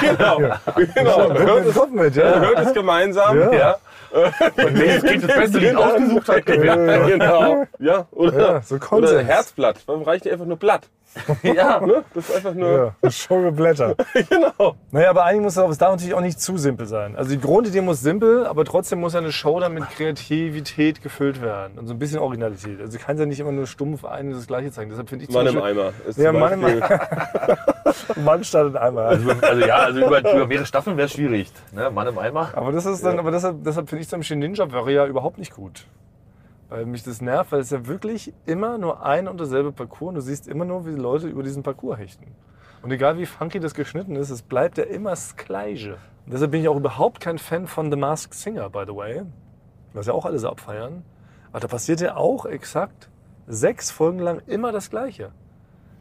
[0.02, 0.38] Genau,
[0.76, 1.34] genau.
[1.34, 2.40] Hört es, mit, ja.
[2.40, 3.38] hört es gemeinsam.
[3.40, 3.54] Ja.
[3.54, 3.78] Ja.
[4.12, 6.66] Und welches Kind das beste Lied ausgesucht hat, gewinnt.
[6.92, 7.66] Ja, genau.
[7.80, 9.24] Ja, oder, Ja, so oder Konsens.
[9.28, 9.78] Herzblatt.
[9.86, 10.88] Warum reicht nicht einfach nur Blatt?
[11.44, 11.80] Ja.
[11.86, 12.04] Ne?
[12.14, 12.94] Das ist einfach nur...
[13.02, 13.96] Ja, schon Blätter.
[14.30, 14.76] Genau.
[14.92, 17.16] Naja, aber eigentlich muss es, auch- es darf natürlich auch nicht zu simpel sein.
[17.16, 21.42] Also die Grundidee muss simpel, aber trotzdem muss ja eine Show dann mit Kreativität gefüllt
[21.42, 22.80] werden und so ein bisschen Originalität.
[22.80, 24.90] Also du kannst ja nicht immer nur stumpf ein und das Gleiche zeigen.
[24.90, 25.92] Deshalb finde ich Mann im Eimer.
[26.08, 26.84] Ist Ja, Mann im Beispiel-
[28.24, 29.06] Mann startet einmal.
[29.08, 31.52] Also, also ja, also über, über mehrere Staffeln wäre es schwierig.
[31.72, 31.90] Ne?
[31.92, 32.50] Mann im Eimer.
[32.54, 35.54] Aber das ist dann, aber deshalb, deshalb finde ich zum Beispiel Ninja Warrior überhaupt nicht
[35.54, 35.86] gut.
[36.72, 40.16] Weil mich das nervt, weil es ja wirklich immer nur ein und derselbe Parcours und
[40.16, 42.28] du siehst immer nur, wie die Leute über diesen Parcours hechten.
[42.82, 45.98] Und egal wie funky das geschnitten ist, es bleibt ja immer das Gleiche.
[46.26, 49.24] Und deshalb bin ich auch überhaupt kein Fan von The Masked Singer, by the way.
[49.92, 51.04] Was ja auch alle so abfeiern.
[51.52, 53.10] Aber da passiert ja auch exakt
[53.48, 55.34] sechs Folgen lang immer das Gleiche.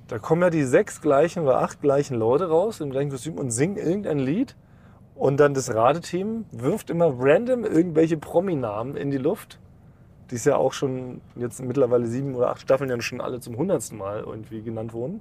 [0.06, 3.50] Da kommen ja die sechs gleichen oder acht gleichen Leute raus im gleichen Kostüm und
[3.50, 4.54] singen irgendein Lied.
[5.16, 9.58] Und dann das Radeteam wirft immer random irgendwelche Prominamen in die Luft,
[10.30, 13.56] die es ja auch schon jetzt mittlerweile sieben oder acht Staffeln ja schon alle zum
[13.56, 15.20] hundertsten Mal irgendwie genannt wurden.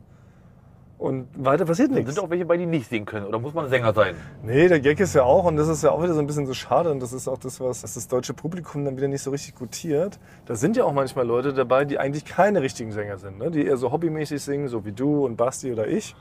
[1.00, 2.20] Und weiter passiert Sind nichts.
[2.20, 3.26] auch welche bei, die nicht singen können.
[3.26, 4.16] Oder muss man Sänger sein?
[4.44, 6.46] Nee, der Gag ist ja auch, und das ist ja auch wieder so ein bisschen
[6.46, 9.32] so schade, und das ist auch das, was das deutsche Publikum dann wieder nicht so
[9.32, 10.20] richtig gutiert.
[10.46, 13.50] Da sind ja auch manchmal Leute dabei, die eigentlich keine richtigen Sänger sind, ne?
[13.50, 16.18] die eher so hobbymäßig singen, so wie du und Basti oder ich.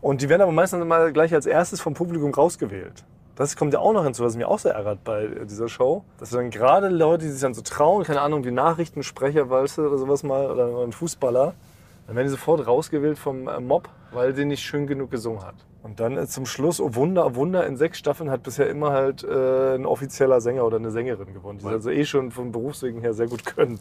[0.00, 3.04] Und die werden aber meistens mal gleich als erstes vom Publikum rausgewählt.
[3.36, 6.04] Das kommt ja auch noch hinzu, was mich auch sehr ärgert bei dieser Show.
[6.18, 9.86] Dass dann gerade Leute, die sich dann so trauen, keine Ahnung, wie Nachrichtensprecher, weißt du,
[9.86, 11.54] oder sowas mal, oder ein Fußballer,
[12.06, 15.56] dann werden die sofort rausgewählt vom äh, Mob, weil sie nicht schön genug gesungen hat.
[15.82, 19.22] Und dann zum Schluss, oh Wunder, oh Wunder, in sechs Staffeln hat bisher immer halt
[19.24, 23.14] äh, ein offizieller Sänger oder eine Sängerin gewonnen, die also eh schon vom Berufswegen her
[23.14, 23.78] sehr gut können.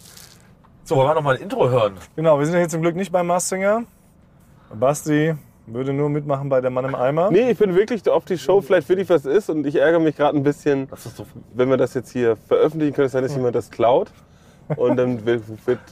[0.83, 1.93] So, wollen wir noch mal ein Intro hören?
[2.15, 3.83] Genau, wir sind ja hier zum Glück nicht beim Mars Singer.
[4.73, 5.33] Basti
[5.65, 7.31] würde nur mitmachen bei der Mann im Eimer.
[7.31, 10.15] Nee, ich bin wirklich, ob die Show vielleicht wirklich was ist und ich ärgere mich
[10.17, 11.25] gerade ein bisschen, Das ist so.
[11.53, 14.11] wenn wir das jetzt hier veröffentlichen, könnte es sein, dass jemand das klaut.
[14.77, 15.41] Und dann wird,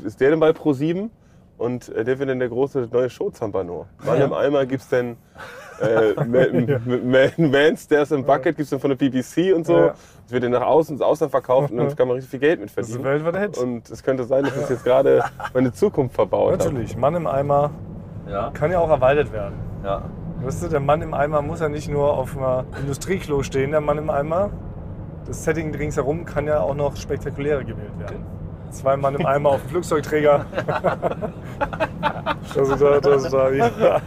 [0.06, 1.10] ist der dann bei Pro7
[1.58, 3.86] und äh, der wird dann der große neue Show-Zampano.
[4.06, 5.18] Mann im Eimer gibt es dann
[5.82, 9.76] äh, Man- Man- Manstairs im Bucket, gibt es dann von der BBC und so.
[9.78, 9.88] Ja.
[9.88, 12.60] Das wird dann nach außen ins Ausland verkauft und dann kann man richtig viel Geld
[12.62, 13.36] mit Das ist ein verdienen.
[13.42, 13.58] Hit.
[13.58, 16.66] Und es könnte sein, dass das jetzt gerade meine Zukunft verbaut hat.
[16.66, 17.72] Natürlich, Mann im Eimer
[18.30, 19.56] Ja, kann ja auch erweitert werden.
[19.84, 20.02] ja.
[20.44, 23.82] Weißt du, der Mann im Eimer muss ja nicht nur auf einer Industrieklo stehen, der
[23.82, 24.50] Mann im Eimer.
[25.28, 28.26] Das Setting ringsherum kann ja auch noch spektakulärer gewählt werden.
[28.72, 30.46] Zwei Mann im Eimer auf dem Flugzeugträger.
[32.56, 34.02] das ist da, das ist da, ja.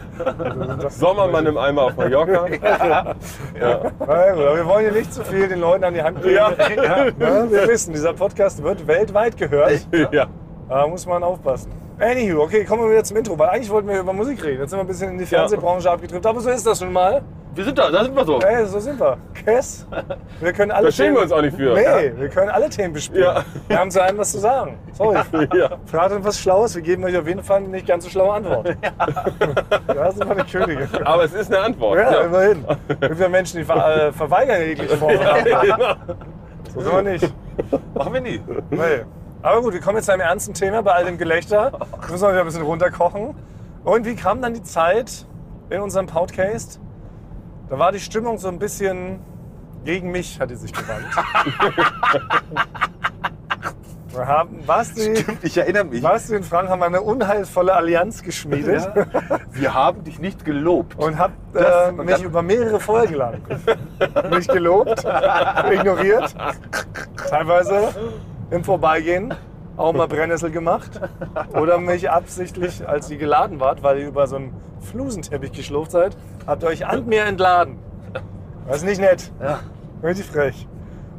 [0.89, 2.47] Sommermann im Eimer auf Mallorca.
[3.57, 6.35] Ja, gut, aber wir wollen hier nicht zu viel den Leuten an die Hand geben.
[6.35, 6.51] Ja.
[6.51, 9.87] Ja, wir wissen, dieser Podcast wird weltweit gehört.
[10.11, 10.25] ja.
[10.67, 11.71] Da muss man aufpassen.
[11.99, 14.59] Anywho, okay, kommen wir wieder zum Intro, weil eigentlich wollten wir über Musik reden.
[14.61, 17.21] Jetzt sind wir ein bisschen in die Fernsehbranche abgedriftet, aber so ist das nun mal.
[17.53, 18.39] Wir sind da, da sind wir so.
[18.41, 19.17] Ey, so sind wir.
[19.33, 19.87] Kess,
[20.41, 21.73] wir können alle Da schämen wir uns auch nicht für.
[21.73, 23.23] Nee, wir können alle Themen bespielen.
[23.23, 23.45] Ja.
[23.69, 24.77] Wir haben zu einem was zu sagen.
[24.91, 25.19] Sorry.
[25.55, 25.77] Ja.
[25.85, 28.33] Fragt uns was Schlaues, wir geben euch auf jeden Fall eine nicht ganz so schlaue
[28.33, 28.75] Antwort.
[29.87, 30.89] Da sind wir die Könige.
[31.05, 31.97] Aber es ist eine Antwort.
[31.97, 32.21] Ja, Ja.
[32.25, 32.65] immerhin.
[32.89, 35.13] Es gibt ja Menschen, die ver äh, verweigern jegliche Form.
[35.13, 35.95] Genau.
[36.73, 37.33] So sind wir nicht.
[37.93, 38.41] Machen wir nie.
[38.69, 39.05] Nee.
[39.45, 41.71] Aber gut, wir kommen jetzt zu einem ernsten Thema bei all dem Gelächter.
[42.09, 43.35] Müssen wir wieder ein bisschen runterkochen.
[43.83, 45.27] Und wie kam dann die Zeit
[45.69, 46.79] in unserem Podcast?
[47.69, 49.19] Da war die Stimmung so ein bisschen
[49.83, 51.05] gegen mich, hat die sich gewandt.
[54.15, 56.01] Wir haben Basti, Ich erinnere mich.
[56.01, 58.87] Basti und Frank haben eine unheilvolle Allianz geschmiedet
[59.51, 60.97] Wir haben dich nicht gelobt.
[60.97, 63.41] und habt äh, Das- mich dann- über mehrere Folgen lang
[64.31, 65.05] nicht gelobt,
[65.69, 66.33] ignoriert,
[67.29, 67.89] teilweise
[68.55, 69.33] im Vorbeigehen
[69.77, 71.01] auch mal Brennnessel gemacht
[71.53, 76.15] oder mich absichtlich, als ihr geladen wart, weil ihr über so einen Flusenteppich geschlurft seid,
[76.47, 77.77] habt ihr euch an mir entladen.
[78.67, 79.31] Das ist nicht nett.
[79.41, 79.59] Ja.
[80.01, 80.67] Richtig frech.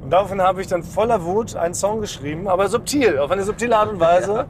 [0.03, 3.77] Und daraufhin habe ich dann voller Wut einen Song geschrieben, aber subtil, auf eine subtile
[3.77, 4.47] Art und Weise,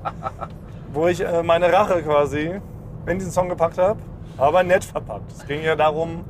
[0.93, 2.61] wo ich äh, meine Rache quasi
[3.07, 3.99] in diesen Song gepackt habe,
[4.39, 5.33] aber nett verpackt.
[5.33, 6.25] Es ging ja darum,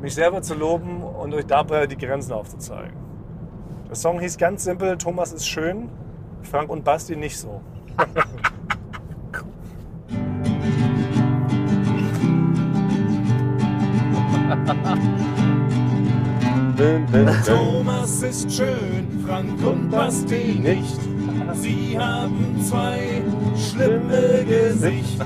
[0.00, 3.03] mich selber zu loben und euch dabei die Grenzen aufzuzeigen.
[3.94, 5.88] Der Song hieß ganz simpel, Thomas ist schön,
[6.42, 7.60] Frank und Basti nicht so.
[17.46, 20.98] Thomas ist schön, Frank und Basti nicht.
[21.52, 23.22] Sie haben zwei
[23.56, 25.24] schlimme Gesichter.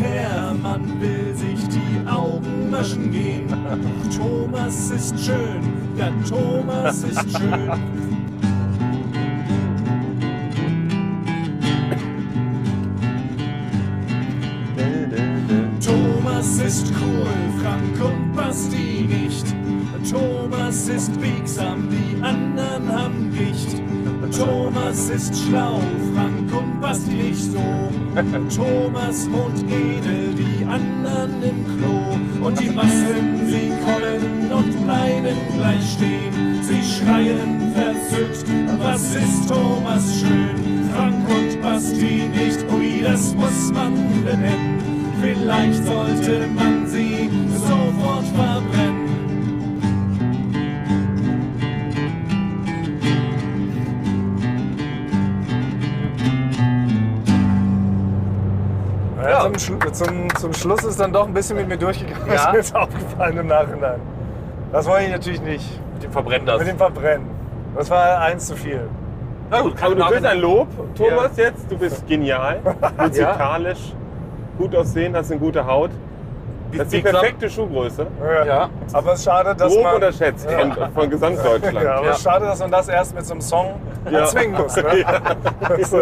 [0.00, 3.46] Der Mann will sich die Augen waschen gehen.
[4.16, 5.60] Thomas ist schön,
[6.00, 7.70] ja Thomas ist schön.
[15.84, 17.26] Thomas ist cool,
[17.60, 19.46] Frank und Basti nicht.
[20.10, 23.82] Thomas ist biegsam, die anderen haben Gicht.
[24.36, 25.80] Thomas ist schlau,
[26.14, 27.90] Frank und Basti nicht so.
[28.54, 31.99] Thomas wohnt edel, die anderen im Klo.
[32.42, 36.62] Und die Massen, sie kommen und bleiben gleich stehen.
[36.62, 38.46] Sie schreien verzückt,
[38.78, 40.88] was ist Thomas schön?
[40.94, 44.78] Frank und Basti nicht, ui, das muss man benennen.
[45.20, 46.79] Vielleicht sollte man
[60.00, 62.34] Zum, zum, Schluss ist dann doch ein bisschen mit mir durchgegangen, Ja?
[62.34, 64.00] ist mir jetzt aufgefallen im Nachhinein.
[64.72, 65.80] Das wollte ich natürlich nicht.
[65.94, 66.58] Mit dem Verbrennen das.
[66.58, 67.26] Mit dem Verbrennen.
[67.76, 68.88] Das war eins zu viel.
[69.50, 71.44] Na gut, Aber du willst ein Lob, Thomas, Ja.
[71.44, 71.70] jetzt.
[71.70, 72.60] Du bist genial,
[72.96, 73.92] musikalisch,
[74.56, 75.90] gut aussehen, hast eine gute Haut.
[76.72, 78.06] Das ist die perfekte Schuhgröße.
[78.46, 78.70] Ja.
[78.94, 79.94] Aber es ist schade, dass Grob man.
[79.96, 81.82] unterschätzt von, von Gesamtdeutschland.
[81.84, 82.10] Ja, aber Ja.
[82.12, 83.74] es ist schade, dass man das erst mit so einem Song
[84.10, 84.20] Ja.
[84.20, 84.76] erzwingen muss.
[84.76, 84.82] Ne?
[85.68, 86.00] Also,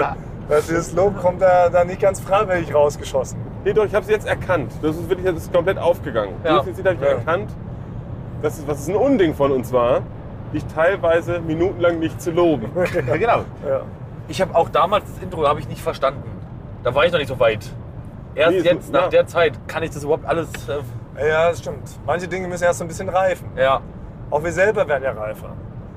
[0.48, 3.38] dass dieses Lob kommt da, da nicht ganz freiwillig rausgeschossen.
[3.68, 4.72] Nee, doch, ich habe es jetzt erkannt.
[4.80, 6.32] Das ist wirklich das ist komplett aufgegangen.
[6.42, 6.56] Ja.
[6.58, 7.08] Definitiv habe ich Ja.
[7.08, 7.50] erkannt,
[8.40, 10.00] dass es, was es ein Unding von uns war,
[10.54, 12.70] dich teilweise minutenlang nicht zu loben.
[13.06, 13.38] Ja, genau.
[13.68, 13.82] Ja.
[14.28, 16.22] Ich habe auch damals das Intro habe ich nicht verstanden.
[16.82, 17.68] Da war ich noch nicht so weit.
[18.34, 19.08] Erst Nee, ist- jetzt, nach ja.
[19.08, 20.48] der Zeit, kann ich das überhaupt alles.
[21.18, 21.82] Äh, ja, das stimmt.
[22.06, 23.48] Manche Dinge müssen erst so ein bisschen reifen.
[23.56, 23.80] ja.
[24.30, 25.50] Auch wir selber werden ja reifer.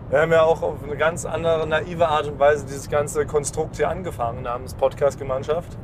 [0.09, 3.77] Wir haben ja auch auf eine ganz andere, naive Art und Weise dieses ganze Konstrukt
[3.77, 5.77] hier angefangen namens Podcast-Gemeinschaft.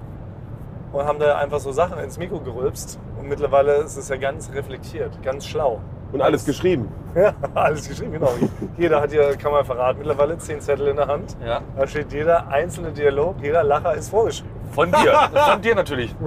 [0.91, 2.99] Und haben da einfach so Sachen ins Mikro gerülpst.
[3.19, 5.81] Und mittlerweile ist es ja ganz reflektiert, ganz schlau.
[6.13, 6.87] Und alles geschrieben.
[7.15, 8.31] Ja, alles geschrieben, genau.
[8.77, 11.35] Jeder hat ja, kann man verraten, mittlerweile zehn Zettel in der Hand.
[11.45, 11.61] ja.
[11.75, 14.51] Da steht jeder einzelne Dialog, jeder Lacher ist vorgeschrieben.
[14.71, 15.29] Von dir.
[15.33, 16.15] Von dir natürlich.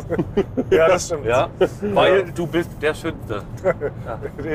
[0.71, 1.27] Ja, das stimmt.
[1.27, 1.49] Ja.
[1.83, 3.43] Weil du bist der Schönste.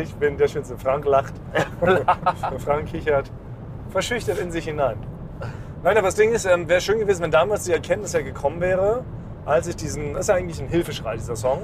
[0.01, 0.77] Ich bin der Schönste.
[0.77, 1.33] Frank lacht.
[2.59, 3.29] Frank kichert.
[3.89, 4.97] Verschüchtert in sich hinein.
[5.83, 8.61] Nein, aber das Ding ist, ähm, wäre schön gewesen, wenn damals die Erkenntnis ja gekommen
[8.61, 9.03] wäre,
[9.45, 10.13] als ich diesen.
[10.13, 11.61] Das ist ja eigentlich ein Hilfeschrei, dieser Song.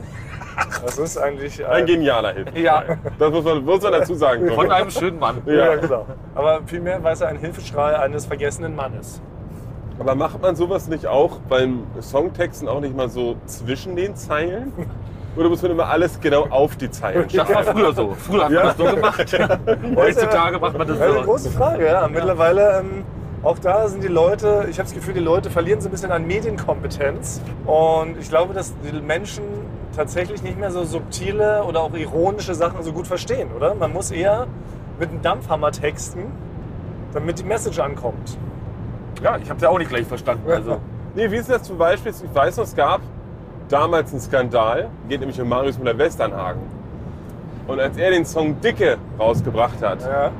[0.85, 1.59] Das ist eigentlich.
[1.59, 2.57] äh, Ein genialer Hit.
[2.57, 2.83] Ja.
[3.17, 4.47] Das muss man, muss man dazu sagen.
[4.53, 5.41] Von einem schönen Mann.
[5.45, 6.05] Ja, genau.
[6.35, 9.21] Aber vielmehr war es ja ein Hilfeschrei eines vergessenen Mannes.
[9.99, 14.71] Aber macht man sowas nicht auch beim Songtexten auch nicht mal so zwischen den Zeilen?
[15.37, 18.13] Oder muss man immer alles genau auf die Zeilen Das war früher so.
[18.17, 19.39] Früher hat man das so gemacht.
[19.95, 21.31] Heutzutage macht man das Das ist eine so.
[21.31, 22.07] große Frage, ja.
[22.07, 23.03] Mittlerweile, ähm,
[23.43, 26.11] auch da sind die Leute, ich habe das Gefühl, die Leute verlieren so ein bisschen
[26.11, 27.41] an Medienkompetenz.
[27.65, 29.43] Und ich glaube, dass die Menschen
[29.95, 33.73] tatsächlich nicht mehr so subtile oder auch ironische Sachen so gut verstehen, oder?
[33.73, 34.47] Man muss eher
[34.99, 36.25] mit einem Dampfhammer texten,
[37.13, 38.37] damit die Message ankommt.
[39.23, 40.49] Ja, ich habe es ja auch nicht gleich verstanden.
[40.49, 40.77] Also.
[41.15, 42.11] Nee, wie ist das zum Beispiel?
[42.11, 43.01] Ich weiß noch, es gab
[43.69, 46.61] damals einen Skandal, geht nämlich um Marius Müller-Westernhagen.
[47.67, 50.31] Und als er den Song Dicke rausgebracht hat, Ja.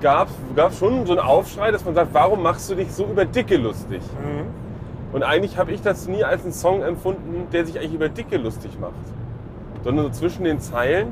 [0.00, 3.24] Gab es schon so einen Aufschrei, dass man sagt, warum machst du dich so über
[3.24, 4.00] Dicke lustig?
[4.22, 4.46] Mhm.
[5.12, 8.36] Und eigentlich habe ich das nie als einen Song empfunden, der sich eigentlich über Dicke
[8.36, 8.92] lustig macht.
[9.84, 11.08] Sondern so zwischen den Zeilen,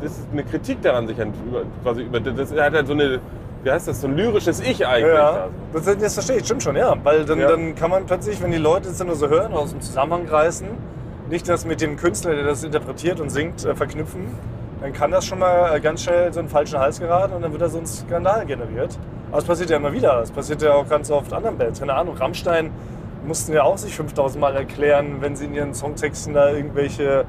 [0.00, 3.20] das ist- eine Kritik daran, sich über, quasi über, das hat halt so eine,
[3.62, 5.12] wie heißt das, so ein lyrisches Ich eigentlich.
[5.14, 6.94] Ja, das, das verstehe ich, stimmt schon, ja.
[7.02, 7.48] Weil dann, Ja.
[7.48, 9.80] dann kann man plötzlich, wenn die Leute das dann nur so hören oder aus dem
[9.80, 10.66] Zusammenhang reißen,
[11.28, 14.20] nicht das mit dem Künstler, der das interpretiert und singt, äh, verknüpfen,
[14.84, 17.52] dann kann das schon mal äh, ganz schnell so einen falschen Hals geraten und dann
[17.52, 18.98] wird da so ein Skandal generiert.
[19.30, 20.20] Aber es passiert ja immer wieder.
[20.20, 21.80] Es passiert ja auch ganz oft anderen Bands.
[21.80, 22.70] Keine Ahnung, Rammstein
[23.24, 27.24] mussten ja auch sich 5000 Mal erklären, wenn sie in ihren Songtexten da irgendwelche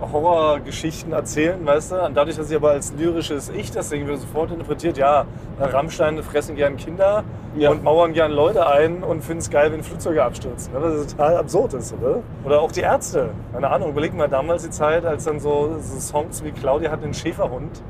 [0.00, 2.04] Horrorgeschichten erzählen, weißt du?
[2.04, 5.24] Und dadurch, dass sie aber als lyrisches Ich das Ding wird sofort interpretiert, ja,
[5.60, 7.24] Rammstein fressen gern Kinder
[7.56, 7.70] Ja.
[7.70, 10.72] und mauern gern Leute ein und finden es geil, wenn Flugzeuge abstürzen.
[10.72, 10.80] ne?
[10.82, 12.18] Was total absurd ist, oder?
[12.44, 13.30] Oder auch die Ärzte.
[13.52, 17.02] Keine Ahnung, überleg mal damals die Zeit, als dann so, so Songs wie Claudia hat
[17.02, 17.82] einen Schäferhund.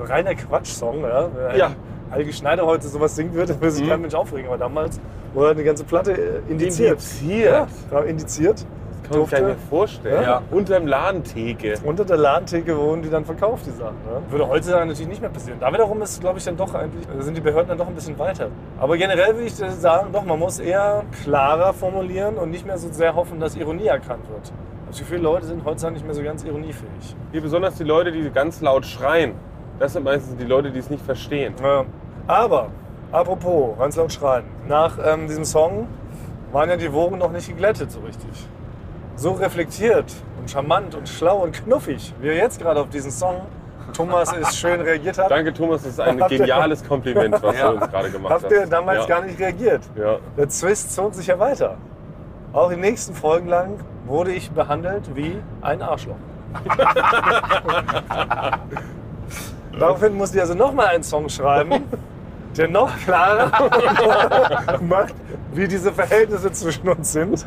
[0.00, 1.28] Reiner Quatsch-Song, ja.
[1.56, 1.70] Ja.
[2.10, 4.46] Algi Schneider heute sowas wird, dann würde sich kein Mensch aufregen.
[4.46, 4.98] Aber damals
[5.34, 6.92] wurde eine ganze Platte äh, indiziert.
[7.20, 7.68] Indiziert?
[7.90, 8.64] Ja, indiziert.
[9.08, 9.68] Kann man sich gar Durfte.
[9.68, 10.22] vorstellen.
[10.22, 10.42] Ja.
[10.50, 11.74] Unterm Ladentheke.
[11.84, 13.96] Unter der Ladentheke wurden die dann verkauft, die Sachen.
[14.04, 14.22] Ne?
[14.30, 15.58] Würde heutzutage natürlich nicht mehr passieren.
[15.60, 18.18] Da wiederum ist, glaube ich, dann doch eigentlich, sind die Behörden dann doch ein bisschen
[18.18, 18.48] weiter.
[18.78, 22.88] Aber generell würde ich sagen, doch, man muss eher klarer formulieren und nicht mehr so
[22.90, 24.52] sehr hoffen, dass Ironie erkannt wird.
[24.86, 27.16] Also viele Leute sind heutzutage nicht mehr so ganz ironiefähig.
[27.32, 29.34] Hier besonders die Leute, die ganz laut schreien.
[29.78, 31.54] Das sind meistens die Leute, die es nicht verstehen.
[31.62, 31.84] Ja.
[32.26, 32.68] Aber,
[33.12, 34.44] apropos, ganz laut schreien.
[34.66, 35.86] Nach ähm, diesem Song
[36.52, 38.48] waren ja die Wogen noch nicht geglättet so richtig.
[39.18, 40.04] So reflektiert
[40.38, 43.40] und charmant und schlau und knuffig, wie er jetzt gerade auf diesen Song
[43.92, 45.28] Thomas ist schön reagiert hat.
[45.30, 47.72] Danke, Thomas, das ist ein Habt ihr- geniales Kompliment, was Ja.
[47.72, 48.42] du uns gerade gemacht hast.
[48.44, 49.16] Habt ihr damals ja.
[49.16, 49.82] gar nicht reagiert?
[49.96, 50.18] Ja.
[50.36, 51.76] Der Zwist zog sich ja weiter.
[52.52, 56.14] Auch die nächsten Folgen lang wurde ich behandelt wie ein Arschloch.
[59.78, 61.82] Daraufhin musste ich also nochmal einen Song schreiben,
[62.56, 65.14] der noch klarer macht,
[65.52, 67.44] wie diese Verhältnisse zwischen uns sind.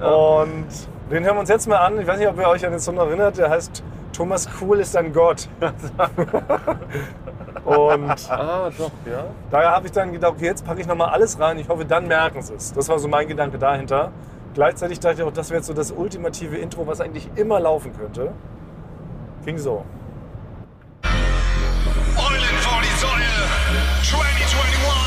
[0.00, 0.66] Und
[1.10, 2.00] den hören wir uns jetzt mal an.
[2.00, 3.38] Ich weiß nicht, ob ihr euch an den Song erinnert.
[3.38, 5.48] Der heißt Thomas Cool ist ein Gott.
[7.64, 9.24] Und Ah, doch, ja.
[9.50, 11.58] Daher habe ich dann gedacht, okay, jetzt packe ich nochmal alles rein.
[11.58, 12.72] Ich hoffe, dann merken sie es.
[12.72, 14.12] Das war so mein Gedanke dahinter.
[14.54, 17.92] Gleichzeitig dachte ich auch, das wäre jetzt so das ultimative Intro, was eigentlich immer laufen
[17.96, 18.32] könnte.
[19.44, 19.84] Ging so.
[21.04, 23.24] Eulen vor die Säule
[24.02, 24.99] 2021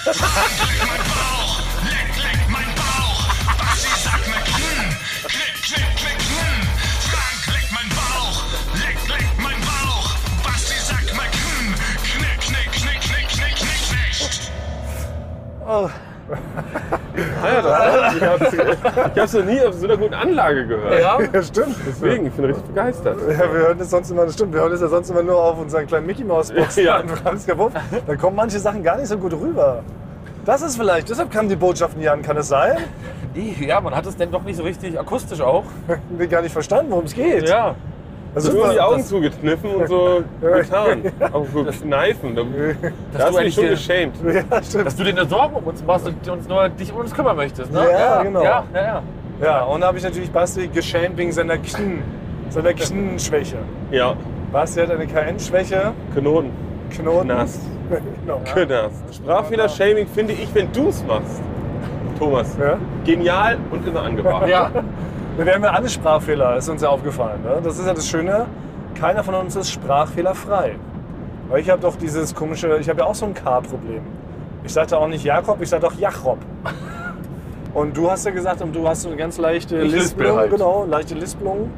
[0.05, 0.15] Leck
[0.87, 3.27] mein Bauch, leck, leck mein Bauch.
[3.57, 4.95] Basti sagt mir kn,
[5.27, 6.67] klick, klick, klick, kn.
[7.09, 8.43] Frank leckt mein Bauch,
[8.75, 10.09] leck, leck mein Bauch.
[10.43, 13.81] Basti sagt mir kn, knick, knick, knick, knick, knick, knick,
[15.67, 16.08] knick.
[18.19, 20.99] Ich habe es noch nie auf so einer guten Anlage gehört.
[21.01, 21.17] Ja?
[21.33, 21.75] Ja, stimmt.
[21.87, 23.17] Deswegen, ich bin richtig begeistert.
[23.29, 25.41] Ja, wir hören das sonst immer, das stimmt, wir hören das ja sonst immer nur
[25.41, 26.97] auf unseren kleinen Mickey Mouse Box Ja.
[26.97, 27.71] an Wuff.
[28.07, 29.83] Da kommen manche Sachen gar nicht so gut rüber.
[30.45, 32.77] Das ist vielleicht, deshalb kamen die Botschaften nie an, kann es sein?
[33.59, 35.63] Ja, man hat es denn doch nicht so richtig akustisch auch.
[36.09, 37.47] Wir gar nicht verstanden, worum es geht.
[37.47, 37.75] Ja.
[38.35, 41.03] Hast mal- die Augen zugekniffen und so getan.
[41.33, 42.35] Auch so kneifen.
[42.35, 44.15] Da, da du hast du eigentlich dich schon der- geschämt.
[44.51, 44.85] Ja, stimmt.
[44.85, 47.71] Dass du dir Sorgen um uns machst und uns nur dich um uns kümmern möchtest,
[47.71, 47.85] ne?
[47.91, 48.43] Ja, genau.
[48.43, 49.03] Ja, ja, ja.
[49.41, 51.99] Ja, und da habe ich natürlich Basti geschämt wegen seiner Knie,
[52.49, 53.55] seiner Knienschwäche.
[53.89, 54.15] Ja,
[54.51, 56.51] Basti hat eine KN-Schwäche, Knoten.
[56.91, 57.29] Knoten.
[57.29, 57.61] Knast.
[58.25, 58.41] genau.
[58.43, 59.15] Knast.
[59.15, 61.41] Sprachfehler-Shaming finde ich, wenn du es machst.
[62.19, 62.57] Thomas.
[62.59, 62.77] Ja?
[63.05, 64.47] Genial und immer angebracht.
[64.49, 64.69] Ja,
[65.45, 67.41] Wir haben ja alle Sprachfehler, ist uns ja aufgefallen.
[67.43, 67.61] Ne?
[67.63, 68.45] Das ist ja das Schöne,
[68.93, 70.75] keiner von uns ist sprachfehlerfrei.
[71.47, 74.01] Weil ich habe doch dieses komische, ich habe ja auch so ein K-Problem.
[74.65, 76.39] Ich sagte auch nicht Jakob, ich sagte auch Jachrob.
[77.73, 80.37] Und du hast ja gesagt, und du hast so eine ganz leichte Ich lispel Lispelung,
[80.37, 80.51] halt.
[80.51, 81.71] genau, leichte Lispelung.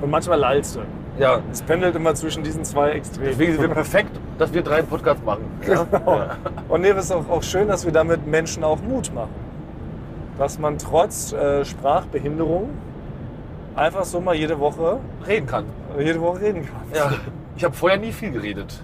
[0.00, 0.80] Und manchmal lallst du.
[1.18, 1.40] ja.
[1.50, 3.30] Es pendelt immer zwischen diesen zwei Extremen.
[3.30, 5.44] Deswegen sind wir perfekt, dass wir drei einen Podcast machen.
[5.68, 5.84] Ja?
[6.68, 9.34] Und nee, es ist auch, auch schön, dass wir damit Menschen auch Mut machen.
[10.38, 12.70] Dass man trotz äh, Sprachbehinderung
[13.76, 15.64] einfach so mal jede Woche, Reden kann.
[15.98, 16.82] jede Woche reden kann.
[16.94, 17.12] Ja.
[17.56, 18.82] Ich habe vorher nie viel geredet.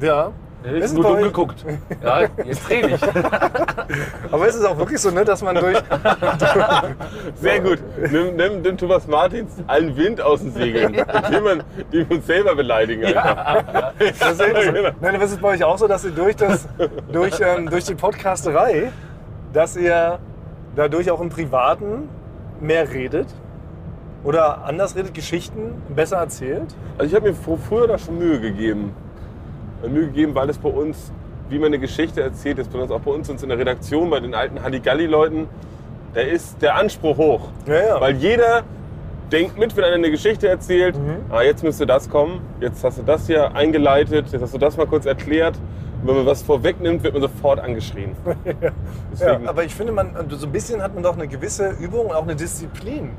[0.00, 0.32] Ja.
[0.64, 1.64] Ich Ist nur dumm geguckt.
[2.02, 3.02] Ja, jetzt rede ich.
[4.32, 5.76] Aber ist es auch wirklich so, ne, dass man durch.
[7.40, 7.78] Sehr gut.
[8.10, 12.56] Nimm, nimm, nimm Thomas Martins allen Wind aus den Segeln, indem man die uns selber
[12.56, 13.04] beleidigen.
[13.04, 13.92] Alter.
[14.18, 14.90] Das ist eben so.
[15.00, 16.68] Nein, ist es bei euch auch so, dass ihr durch, das,
[17.12, 18.90] durch, ähm, durch die Podcasterei,
[19.52, 20.18] dass ihr
[20.74, 22.08] dadurch auch im Privaten
[22.60, 23.28] mehr redet?
[24.28, 26.74] Oder anders redet, Geschichten besser erzählt?
[26.98, 28.92] Also ich habe mir fr- früher da schon Mühe gegeben.
[29.88, 31.10] Mühe gegeben, weil es bei uns,
[31.48, 34.20] wie man eine Geschichte erzählt, ist besonders auch bei uns, uns in der Redaktion, bei
[34.20, 35.48] den alten Halligalli-Leuten,
[36.12, 37.48] da ist der Anspruch hoch.
[37.66, 38.00] Ja, ja.
[38.02, 38.64] Weil jeder
[39.32, 41.20] denkt mit, wenn einer eine Geschichte erzählt, Mhm.
[41.30, 44.76] ah, jetzt müsste das kommen, jetzt hast du das hier eingeleitet, jetzt hast du das
[44.76, 45.56] mal kurz erklärt.
[46.02, 48.12] Und wenn man was vorwegnimmt, wird man sofort angeschrien.
[49.20, 52.12] Ja, aber ich finde, man, so ein bisschen hat man doch eine gewisse Übung und
[52.14, 53.10] auch eine Disziplin.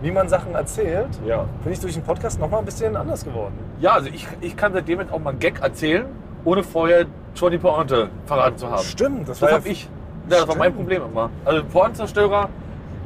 [0.00, 1.44] Wie man Sachen erzählt, Ja.
[1.64, 3.54] bin ich durch den Podcast noch mal ein bisschen anders geworden.
[3.80, 6.06] Ja, also ich, ich kann seitdem jetzt auch mal einen Gag erzählen,
[6.44, 8.82] ohne vorher schon die Pointe verraten zu haben.
[8.82, 9.88] Stimmt, das, Das war habe ja ich.
[10.30, 10.74] Ja, das war mein.
[10.74, 11.30] Problem immer.
[11.44, 12.48] Also Pointenzerstörer,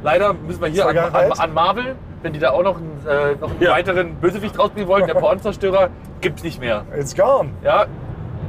[0.03, 3.35] leider müssen wir hier an, an, an Marvel, wenn die da auch noch einen, äh,
[3.39, 3.71] noch einen Ja.
[3.71, 5.89] weiteren Bösewicht rausbringen wollen, der Pointenzerstörer
[6.21, 6.83] gibt's nicht mehr.
[6.97, 7.49] It's gone.
[7.63, 7.85] Ja,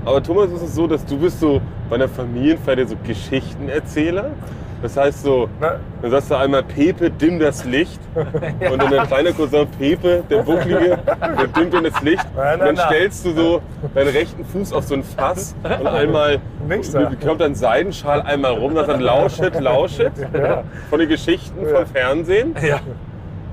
[0.05, 4.31] Aber Thomas, ist es so, dass du bist so bei einer Familienfeier so Geschichtenerzähler?
[4.85, 7.99] Das heißt so, Na, dann sagst du einmal Pepe, dimm das Licht.
[8.15, 12.27] Und dann der kleine Cousin Pepe, der Bucklige, der dimmt dann das Licht.
[12.37, 12.87] Nein, Und dann nein, nein.
[12.89, 13.63] stellst du so
[13.95, 17.11] deinen rechten Fuß auf so ein Fass und einmal Wichser.
[17.25, 20.13] kommt dann Seidenschal einmal rum, das dann lauschet, lauschet
[20.91, 22.55] von den Geschichten vom Fernsehen.
[22.61, 22.81] ja.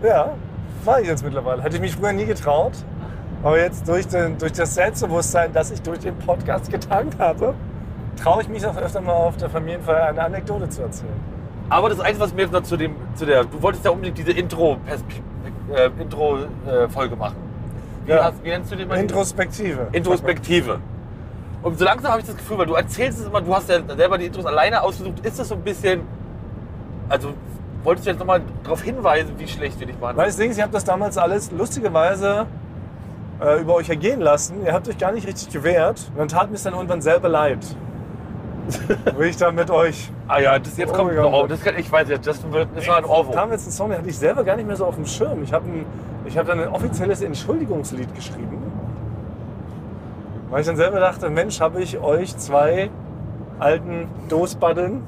[0.03, 0.33] ja,
[0.83, 1.61] mache ich jetzt mittlerweile.
[1.61, 2.73] Hätte ich mich früher nie getraut.
[3.41, 7.53] Aber jetzt durch, den, durch das Selbstbewusstsein, das ich durch den Podcast getankt habe,
[8.15, 11.13] traue ich mich auch öfter mal auf der Familienfeier eine Anekdote zu erzählen.
[11.69, 14.17] Aber das Einzige, was mir jetzt noch zu dem, zu der, du wolltest ja unbedingt
[14.17, 14.77] diese Intro,
[15.73, 16.37] äh, Intro
[16.67, 17.35] äh, machen.
[18.05, 18.25] Wie, Ja.
[18.25, 18.97] hast, wie nennst du den mal?
[18.99, 19.87] Introspektive.
[19.91, 20.79] Introspektive.
[21.63, 23.79] Und so langsam habe ich das Gefühl, weil du erzählst es immer, du hast ja
[23.95, 26.01] selber die Intros alleine ausgesucht, ist das so ein bisschen,
[27.07, 27.33] also
[27.83, 30.17] wolltest du jetzt nochmal darauf hinweisen, wie schlecht wir dich waren?
[30.17, 32.47] Weil das Ding ist, ich habe das damals alles lustigerweise
[33.39, 34.65] äh, über euch ergehen lassen.
[34.65, 36.09] Ihr habt euch gar nicht richtig gewehrt.
[36.11, 37.59] Und dann tat mir es dann irgendwann selber leid.
[39.17, 40.11] Wie ich da mit euch.
[40.27, 41.47] Ah ja, das jetzt Oh kommt noch auf.
[41.47, 43.35] Das kann, ich weiß jetzt, das, wird, das war ein Ohrwurm.
[43.35, 45.43] Damals einen Song, den hatte ich selber gar nicht mehr so auf dem Schirm.
[45.43, 45.85] Ich habe ein,
[46.25, 48.61] ich hab dann ein offizielles Entschuldigungslied geschrieben.
[50.49, 52.89] Weil ich dann selber dachte, Mensch, habe ich euch zwei
[53.59, 55.03] alten Dosbaddeln,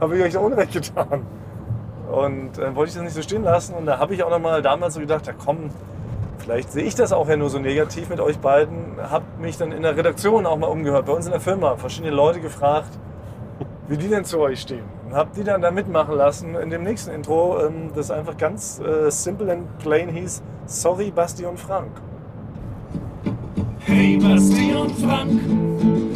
[0.00, 1.26] habe ich euch da Unrecht getan.
[2.10, 3.74] Und äh, wollte ich das nicht so stehen lassen.
[3.74, 5.70] Und da habe ich auch noch mal damals so gedacht, ja komm,
[6.42, 8.96] vielleicht sehe ich das auch ja nur so negativ mit euch beiden.
[8.98, 12.12] Hab mich dann in der Redaktion auch mal umgehört, bei uns in der Firma, verschiedene
[12.12, 12.90] Leute gefragt,
[13.88, 14.84] wie die denn zu euch stehen.
[15.06, 18.80] Und hab die dann da mitmachen lassen in dem nächsten Intro, ähm, das einfach ganz
[18.80, 21.90] äh, simple and plain hieß, sorry Basti und Frank.
[23.84, 25.40] Hey Basti und Frank,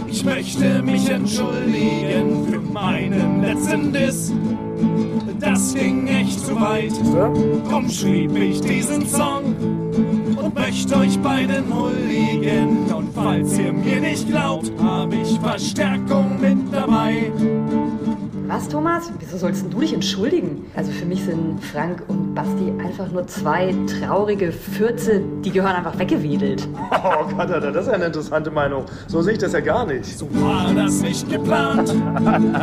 [0.08, 4.32] ich möchte mich entschuldigen für meinen letzten Diss.
[5.40, 6.92] Das ging echt zu weit,
[7.68, 9.54] drum schrieb ich diesen Song
[10.36, 12.92] und möchte euch beiden huldigen.
[12.92, 16.15] Und falls ihr mir nicht glaubt, habe ich Verstärkung.
[18.56, 19.12] Was, Thomas?
[19.18, 20.64] Wieso sollst du dich entschuldigen?
[20.74, 25.98] Also für mich sind Frank und Basti einfach nur zwei traurige Fürze, die gehören einfach
[25.98, 26.66] weggewedelt.
[26.90, 28.86] Oh Gott, Alter, das ist ja eine interessante Meinung.
[29.08, 30.18] So sehe ich das ja gar nicht.
[30.18, 31.94] So war das nicht geplant.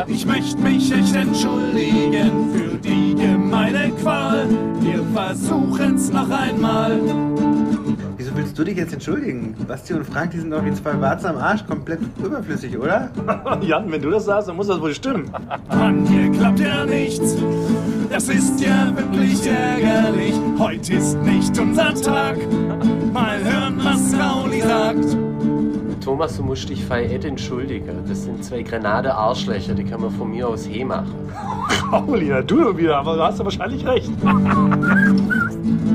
[0.08, 4.48] Ich möchte mich echt entschuldigen für die gemeine Qual.
[4.80, 7.00] Wir versuchen's noch einmal.
[8.34, 9.56] Wieso willst du dich jetzt entschuldigen?
[9.68, 13.12] Basti und Frank, die sind doch wie zwei Warzen am Arsch komplett überflüssig, oder?
[13.62, 15.32] Jan, wenn du das sagst, dann muss das wohl stimmen.
[15.70, 17.36] Mann, hier klappt ja nichts.
[18.10, 20.34] Das ist ja wirklich ärgerlich.
[20.58, 22.38] Heute ist nicht unser Tag.
[23.14, 25.16] Mal hören, was Rauli sagt.
[26.04, 28.00] Thomas, du musst dich feiert entschuldigen.
[28.08, 31.14] Das sind zwei Granate-Arschlöcher, die kann man von mir aus he machen.
[31.92, 34.12] Paulina, du wieder, aber du hast ja wahrscheinlich recht.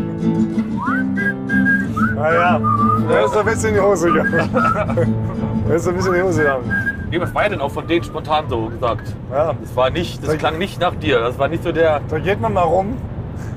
[2.19, 2.61] Naja,
[3.09, 5.15] da ist ein bisschen in die Hose gegangen.
[5.69, 6.73] Da ist ein bisschen in die Hose gegangen.
[7.11, 9.15] Nee, was war ja denn auch von denen spontan so gesagt?
[9.31, 9.53] Ja.
[9.61, 11.21] Das war nicht, das klang nicht nach dir.
[11.21, 12.01] Das war nicht so der.
[12.09, 12.97] Da geht man mal rum,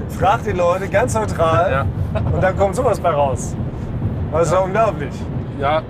[0.10, 2.22] fragt die Leute ganz neutral Ja.
[2.34, 3.56] und dann kommt sowas bei raus.
[4.34, 5.14] Das ist ja unglaublich.
[5.60, 5.82] Ja,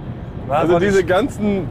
[0.49, 1.67] Also diese ganzen,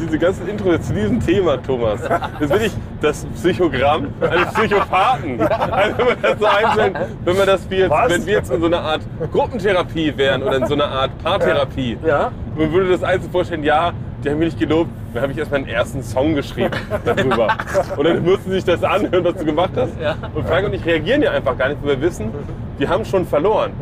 [0.00, 2.00] diese ganzen Intros zu diesem Thema, Thomas,
[2.40, 5.40] das bin ich das Psychogramm eines Psychopathen.
[5.40, 8.10] Also wenn man das so einzeln, wenn man das jetzt, Was?
[8.10, 9.00] wenn wir jetzt in so einer Art
[9.32, 12.30] Gruppentherapie wären oder in so einer Art Paartherapie, Ja.
[12.56, 13.92] man würde das einzeln vorstellen, ja,
[14.24, 16.70] die haben mich nicht gelobt, dann habe ich erst meinen ersten Song geschrieben
[17.04, 17.48] darüber.
[17.96, 19.92] Und dann mussten sie sich das anhören, was du gemacht hast.
[20.34, 22.30] Und Frank und ich reagieren ja einfach gar nicht, weil wir wissen,
[22.78, 23.72] wir haben schon verloren.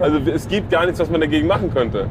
[0.00, 2.06] Also es gibt gar nichts, was man dagegen machen könnte.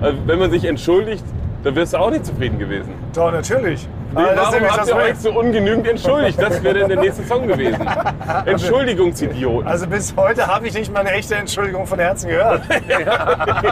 [0.00, 1.24] Also wenn man sich entschuldigt,
[1.62, 2.94] dann wirst du auch nicht zufrieden gewesen.
[3.14, 3.86] Doch, natürlich.
[4.14, 6.40] Nee, Aber das ist warum habt das ihr euch so ungenügend entschuldigt?
[6.40, 7.86] Das wäre dann der nächste Song gewesen.
[8.46, 9.66] Entschuldigungsidioten.
[9.66, 12.62] Also bis heute habe ich nicht mal eine echte Entschuldigung von Herzen gehört.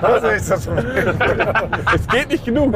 [0.01, 1.15] Das ist das Problem.
[1.95, 2.75] Es geht nicht genug.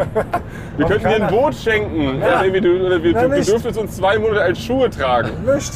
[0.77, 2.21] Wir könnten dir ein Boot schenken.
[2.21, 2.43] Ja.
[2.43, 5.31] Irgendwie du, oder wir, Na, du, dürftest uns zwei Monate als Schuhe tragen.
[5.45, 5.73] Nicht.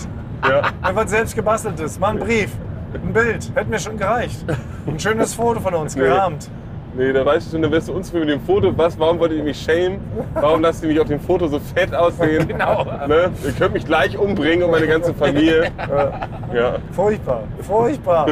[0.48, 0.62] Ja.
[0.82, 1.98] Einfach selbst gebasteltes.
[1.98, 2.50] Mal ein Brief.
[2.94, 3.50] Ein Bild.
[3.54, 4.44] Hätte mir schon gereicht.
[4.86, 6.48] Ein schönes Foto von uns, gerahmt.
[6.50, 6.57] Nee,
[6.98, 9.44] da weißt du schon, dann wirst du uns mit dem Foto, was, warum wollt ihr
[9.44, 10.00] mich schämen?
[10.34, 12.46] Warum lasst ihr mich auf dem Foto so fett aussehen?
[12.48, 12.84] Genau.
[13.06, 13.30] Ne?
[13.44, 15.70] Ihr könnt mich gleich umbringen und meine ganze Familie.
[16.52, 16.76] Ja.
[16.92, 17.42] Furchtbar.
[17.60, 18.26] Furchtbar.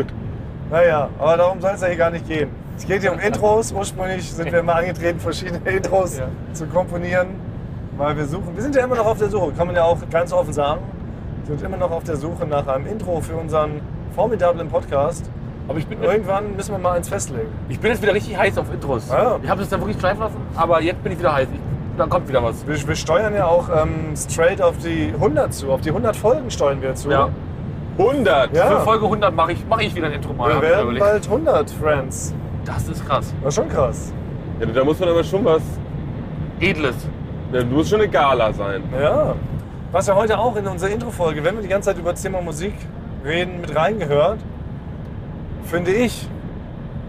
[0.70, 2.48] Naja, aber darum soll es ja hier gar nicht gehen.
[2.76, 3.72] Es geht hier um Intros.
[3.72, 6.24] Ursprünglich sind wir mal angetreten, verschiedene Intros Ja.
[6.52, 7.28] zu komponieren.
[7.96, 9.98] Weil wir suchen, wir sind ja immer noch auf der Suche, kann man ja auch
[10.10, 10.80] ganz offen sagen.
[11.46, 13.80] Wir sind immer noch auf der Suche nach einem Intro für unseren
[14.14, 15.30] formidablen Podcast.
[15.68, 17.48] Aber ich bin, Irgendwann müssen wir mal eins festlegen.
[17.68, 19.08] ich bin jetzt wieder richtig heiß auf Intros.
[19.08, 19.38] Ja.
[19.42, 21.48] Ich habe es dann wirklich schleifen lassen, aber jetzt bin ich wieder heiß.
[21.52, 21.60] Ich,
[21.98, 22.66] da kommt wieder was.
[22.66, 25.70] Wir, wir steuern ja auch ähm, straight auf die 100 zu.
[25.72, 27.10] Auf die 100 Folgen steuern wir zu.
[27.10, 27.30] Ja.
[27.98, 28.54] 100!
[28.54, 28.66] Ja.
[28.66, 30.52] Für Folge 100 mache ich, mach ich wieder ein Intro mal.
[30.54, 32.34] Wir werden bald 100 Friends.
[32.64, 33.34] Das ist krass.
[33.42, 34.12] Das ist schon krass.
[34.60, 35.62] Ja, da muss man aber schon was.
[36.60, 36.94] Edles.
[37.52, 38.82] Da muss schon eine Gala sein.
[39.00, 39.34] Ja.
[39.92, 42.40] Was ja heute auch in unserer Intro-Folge, wenn wir die ganze Zeit über das Thema
[42.42, 42.74] Musik
[43.24, 44.38] reden, mit reingehört,
[45.66, 46.28] finde ich,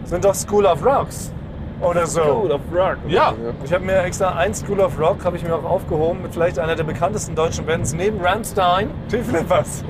[0.06, 1.32] sind doch School of Rocks
[1.82, 2.22] oder so.
[2.22, 2.98] School of Rock.
[3.08, 3.34] Ja.
[3.64, 6.58] Ich habe mir extra ein School of Rock, habe ich mir auch aufgehoben, mit vielleicht
[6.60, 8.90] einer der bekanntesten deutschen Bands neben Rammstein.
[9.12, 9.84] Die Flippers.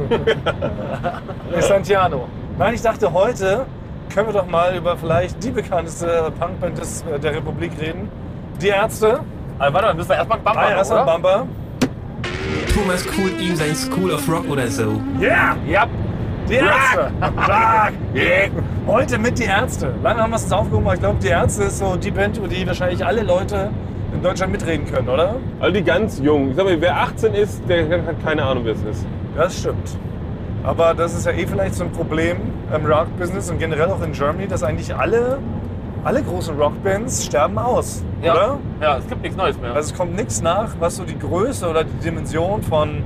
[1.60, 2.28] Santiano.
[2.58, 3.66] Nein, ich dachte, heute
[4.14, 8.10] können wir doch mal über vielleicht die bekannteste Punkband des, äh, der Republik reden.
[8.62, 9.20] Die Ärzte.
[9.60, 11.06] Also, warte, dann müssen wir erstmal einen Bumper Ah, ja, machen, erstmal?
[11.06, 11.48] Bumper.
[12.74, 15.00] Thomas coolt ihm sein School of Rock oder so.
[15.20, 15.56] Yeah!
[15.68, 15.88] Ja.
[16.50, 17.12] Die Ärzte!
[17.22, 18.52] Rock!
[18.88, 19.94] Heute mit die Ärzte.
[20.02, 22.38] Lange haben wir es uns aufgehoben, aber ich glaube, die Ärzte ist so die Band,
[22.38, 23.70] über die wahrscheinlich alle Leute
[24.14, 25.36] in Deutschland mitreden können, oder?
[25.60, 26.52] All die ganz jungen.
[26.52, 29.06] Ich sag mal, wer 18 ist, der hat keine Ahnung, wer es ist.
[29.36, 29.98] Das stimmt.
[30.64, 32.38] Aber das ist ja eh vielleicht so ein Problem
[32.74, 35.40] im Rock-Business und generell auch in Germany, dass eigentlich alle,
[36.04, 38.34] alle großen Rockbands sterben aus, Ja.
[38.34, 38.58] oder?
[38.82, 39.74] ja, es gibt nichts Neues mehr.
[39.74, 43.04] Also es kommt nichts nach, was so die Größe oder die Dimension von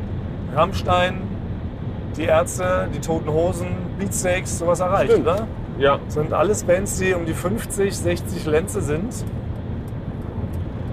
[0.55, 1.15] Rammstein,
[2.17, 3.67] die Ärzte, die Toten Hosen,
[3.99, 5.27] Beatsteaks, sowas erreicht, Stimmt.
[5.27, 5.47] oder?
[5.79, 5.99] Ja.
[6.05, 9.13] Das sind alles Bands, die um die 50, 60 Lenze sind.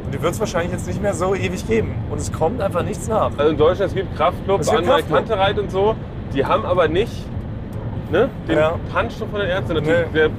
[0.04, 1.94] Und die wird es wahrscheinlich jetzt nicht mehr so ewig geben.
[2.10, 3.30] Und es kommt einfach nichts nach.
[3.36, 5.18] Also in Deutschland, es gibt Kraftclub, Es gibt Anwalt Kraftklub.
[5.28, 5.94] Kantereit und so.
[6.34, 7.12] Die haben aber nicht
[8.10, 8.74] ne, den Ja.
[8.94, 9.74] Punch von den Ärzten.
[9.74, 10.18] Natürlich Nee.
[10.18, 10.30] sehr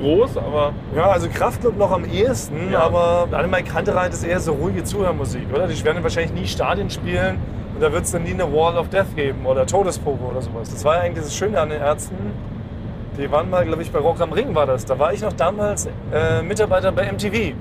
[0.00, 2.80] groß, aber Ja, also Kraftclub noch am ehesten, Ja.
[2.82, 5.66] aber Annemai Kantereit ist eher so ruhige Zuhörmusik, oder?
[5.66, 7.38] Die werden wahrscheinlich nie Stadien spielen
[7.76, 10.70] und da wird es dann nie eine Wall of Death geben oder Todespogo oder sowas.
[10.70, 12.16] Das war ja eigentlich das Schöne an den Ärzten.
[13.18, 14.86] Die waren mal, glaube ich, bei Rock am Ring war das.
[14.86, 17.54] Da war ich noch damals äh, Mitarbeiter bei MTV.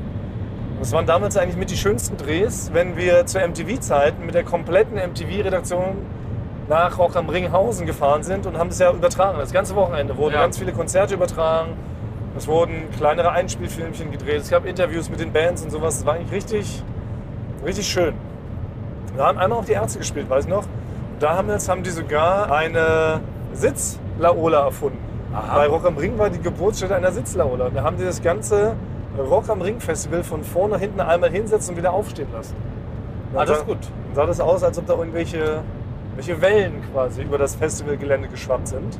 [0.79, 4.95] Das waren damals eigentlich mit die schönsten Drehs, wenn wir zu MTV-Zeiten mit der kompletten
[4.97, 5.97] MTV-Redaktion
[6.69, 9.37] nach Rock am Ringhausen gefahren sind und haben das ja übertragen.
[9.37, 10.41] Das ganze Wochenende wurden Ja.
[10.43, 11.73] ganz viele Konzerte übertragen.
[12.37, 14.41] Es wurden kleinere Einspielfilmchen gedreht.
[14.43, 15.97] Es gab Interviews mit den Bands und sowas.
[15.99, 16.83] Es war eigentlich richtig,
[17.65, 18.13] richtig schön.
[19.15, 20.65] Wir haben einmal auf die Ärzte gespielt, weiß ich noch.
[21.19, 23.21] Da haben, jetzt, haben die sogar eine
[23.53, 24.99] Sitz-Laola erfunden.
[25.31, 27.69] Bei Rock am Ring war die Geburtsstätte einer Sitz-Laola.
[27.69, 28.73] Da haben die das ganze
[29.17, 32.55] Rock am Ring Festival von vorne nach hinten einmal hinsetzen und wieder aufstehen lassen.
[33.33, 33.77] Das ist sah- gut.
[34.07, 35.61] Dann sah das aus, als ob da irgendwelche
[36.15, 38.97] welche Wellen quasi über das Festivalgelände geschwappt sind.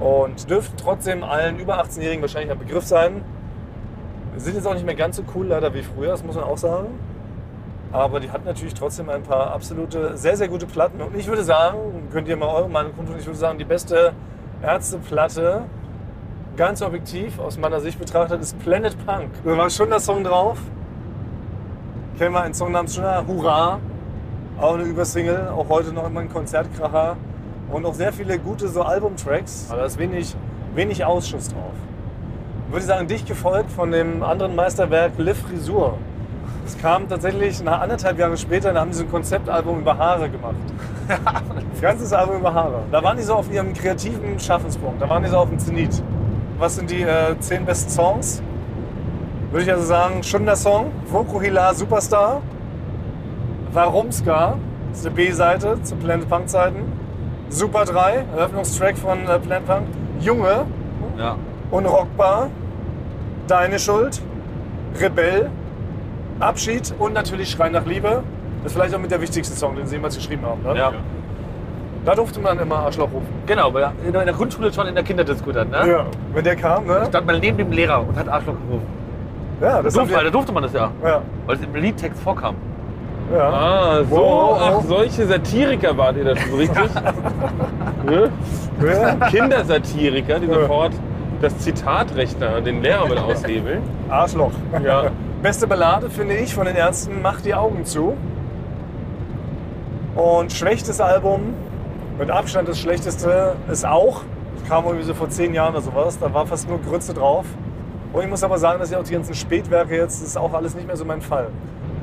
[0.00, 3.22] Und dürften trotzdem allen über 18-Jährigen wahrscheinlich ein Begriff sein.
[4.36, 6.58] Sind jetzt auch nicht mehr ganz so cool leider wie früher, das muss man auch
[6.58, 6.88] sagen.
[7.92, 11.00] Aber die hat natürlich trotzdem ein paar absolute, sehr, sehr gute Platten.
[11.00, 14.12] Und ich würde sagen, könnt ihr mal eure Meinung kundtun, ich würde sagen, die beste
[14.62, 15.62] Ärzteplatte,
[16.56, 19.30] ganz objektiv aus meiner Sicht betrachtet, ist Planet Punk.
[19.44, 20.58] Da war schon der Song drauf.
[22.18, 23.78] Kennen wir einen Song namens schon Hurra.
[24.58, 27.16] Auch eine Übersingle, auch heute noch immer ein Konzertkracher.
[27.70, 30.34] Und auch sehr viele gute so Albumtracks, aber da ist wenig,
[30.74, 31.74] wenig Ausschuss drauf.
[32.68, 35.98] Würde ich sagen, dicht gefolgt von dem anderen Meisterwerk Le Frisur.
[36.66, 40.56] Das kam tatsächlich nach anderthalb Jahre später, da haben so ein Konzeptalbum über Haare gemacht.
[41.08, 42.82] Ein ganzes Album über Haare.
[42.90, 46.02] Da waren die so auf ihrem kreativen Schaffenspunkt, da waren die so auf dem Zenit.
[46.58, 48.42] Was sind die äh, zehn besten Songs?
[49.52, 52.42] Würde ich also sagen, schon der Song, Vokuhila Superstar,
[53.72, 54.56] Warumska,
[54.90, 56.80] das ist eine B-Seite zu Planet Punk Zeiten,
[57.48, 59.86] Super 3, Eröffnungstrack von äh, Planet Punk,
[60.18, 60.66] Junge,
[61.16, 61.36] Ja.
[61.70, 62.50] Unrockbar,
[63.46, 64.20] Deine Schuld,
[65.00, 65.48] Rebell,
[66.40, 68.22] Abschied und natürlich Schrei nach Liebe.
[68.62, 70.62] Das ist vielleicht auch mit der wichtigste Song, den sie jemals geschrieben haben.
[70.62, 70.76] Ne?
[70.78, 70.92] ja.
[72.04, 73.26] Da durfte man immer Arschloch rufen.
[73.46, 75.88] Genau, weil in der Grundschule schon in der Kinderdisco dann, ne?
[75.88, 76.06] Ja.
[76.32, 77.04] Wenn der kam, ne?
[77.08, 78.86] Stand man neben dem Lehrer und hat Arschloch gerufen.
[79.60, 82.22] Ja, das haben Durfte, da wir, durfte man das ja, ja, weil es im Liedtext
[82.22, 82.54] vorkam.
[83.34, 83.48] ja.
[83.48, 84.58] Ah, so, Wow.
[84.60, 86.90] ach, solche Satiriker wart ihr da schon richtig.
[88.82, 89.26] ja.
[89.28, 90.54] Kindersatiriker, die Ja.
[90.54, 90.92] sofort
[91.40, 93.82] das Zitatrecht da den Lehrer mit aushebeln.
[94.08, 94.52] Arschloch.
[94.84, 95.04] Ja.
[95.46, 98.16] Beste Ballade finde ich von den Ärzten, Mach die Augen zu.
[100.16, 101.54] Und schwächstes Album,
[102.18, 104.22] mit Abstand das schlechteste, ist auch,
[104.58, 107.46] das kam irgendwie so vor zehn Jahren oder sowas, da war fast nur Grütze drauf.
[108.12, 110.52] Und ich muss aber sagen, dass ich auch die ganzen Spätwerke jetzt, das ist auch
[110.52, 111.46] alles nicht mehr so mein Fall.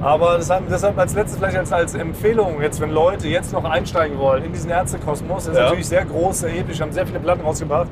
[0.02, 4.46] Aber deshalb, als letztes vielleicht als, als Empfehlung, jetzt wenn Leute jetzt noch einsteigen wollen
[4.46, 5.66] in diesen Ärztekosmos, der ist Ja.
[5.66, 7.90] natürlich sehr groß, sehr episch, haben sehr viele Platten rausgebracht.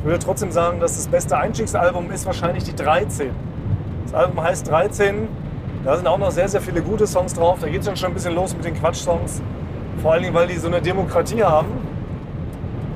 [0.00, 3.49] Ich würde trotzdem sagen, dass das beste Einstiegsalbum ist wahrscheinlich die 13.
[4.04, 5.28] Das Album heißt 13.
[5.84, 7.58] Da sind auch noch sehr, sehr viele gute Songs drauf.
[7.60, 9.40] Da geht es dann schon ein bisschen los mit den Quatsch-Songs.
[10.02, 11.68] Vor allen Dingen, weil die so eine Demokratie haben.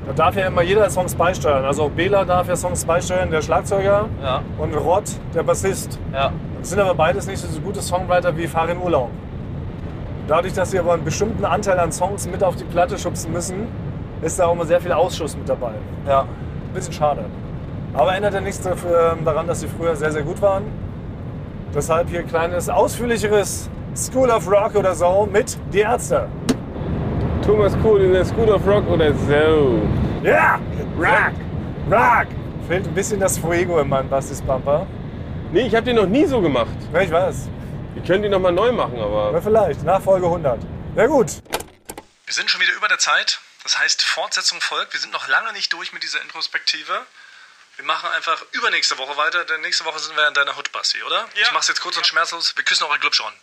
[0.07, 1.65] Da darf ja immer jeder Songs beisteuern.
[1.65, 4.05] Also auch Bela darf ja Songs beisteuern, der Schlagzeuger.
[4.21, 4.41] Ja.
[4.59, 5.03] Und Rod,
[5.33, 5.99] der Bassist.
[6.13, 6.31] Ja.
[6.59, 9.09] Das sind aber beides nicht so gute Songwriter wie Farin Urlaub.
[10.27, 13.67] Dadurch, dass sie aber einen bestimmten Anteil an Songs mit auf die Platte schubsen müssen,
[14.21, 15.71] ist da auch immer sehr viel Ausschuss mit dabei.
[16.07, 16.21] Ja.
[16.21, 17.25] Ein bisschen schade.
[17.93, 20.63] Aber ändert ja nichts dafür, daran, dass sie früher sehr, sehr gut waren.
[21.75, 26.29] Deshalb hier ein kleines, ausführlicheres School of Rock oder so mit Die Ärzte.
[27.45, 29.81] Thomas Kohl in der School of Rock oder so.
[30.23, 30.57] Ja!
[30.97, 31.33] Rock!
[31.91, 32.27] Rock!
[32.69, 34.87] Fehlt ein bisschen das Fuego in meinem Bastis Bumper.
[35.51, 36.77] Nee, ich habe den noch nie so gemacht.
[36.93, 37.49] Ja, ich weiß.
[37.93, 39.83] Wir können die noch mal neu machen, Ja, aber vielleicht.
[39.83, 40.61] Nachfolge 100.
[40.95, 41.27] Ja gut.
[42.25, 43.41] Wir sind schon wieder über der Zeit.
[43.63, 44.93] Das heißt, Fortsetzung folgt.
[44.93, 46.93] Wir sind noch lange nicht durch mit dieser Introspektive.
[47.75, 51.03] Wir machen einfach übernächste Woche weiter, denn nächste Woche sind wir in deiner Hut, Basti,
[51.03, 51.27] oder?
[51.35, 52.55] Ich mach's jetzt kurz und schmerzlos.
[52.55, 53.33] Wir küssen eure Glubschon.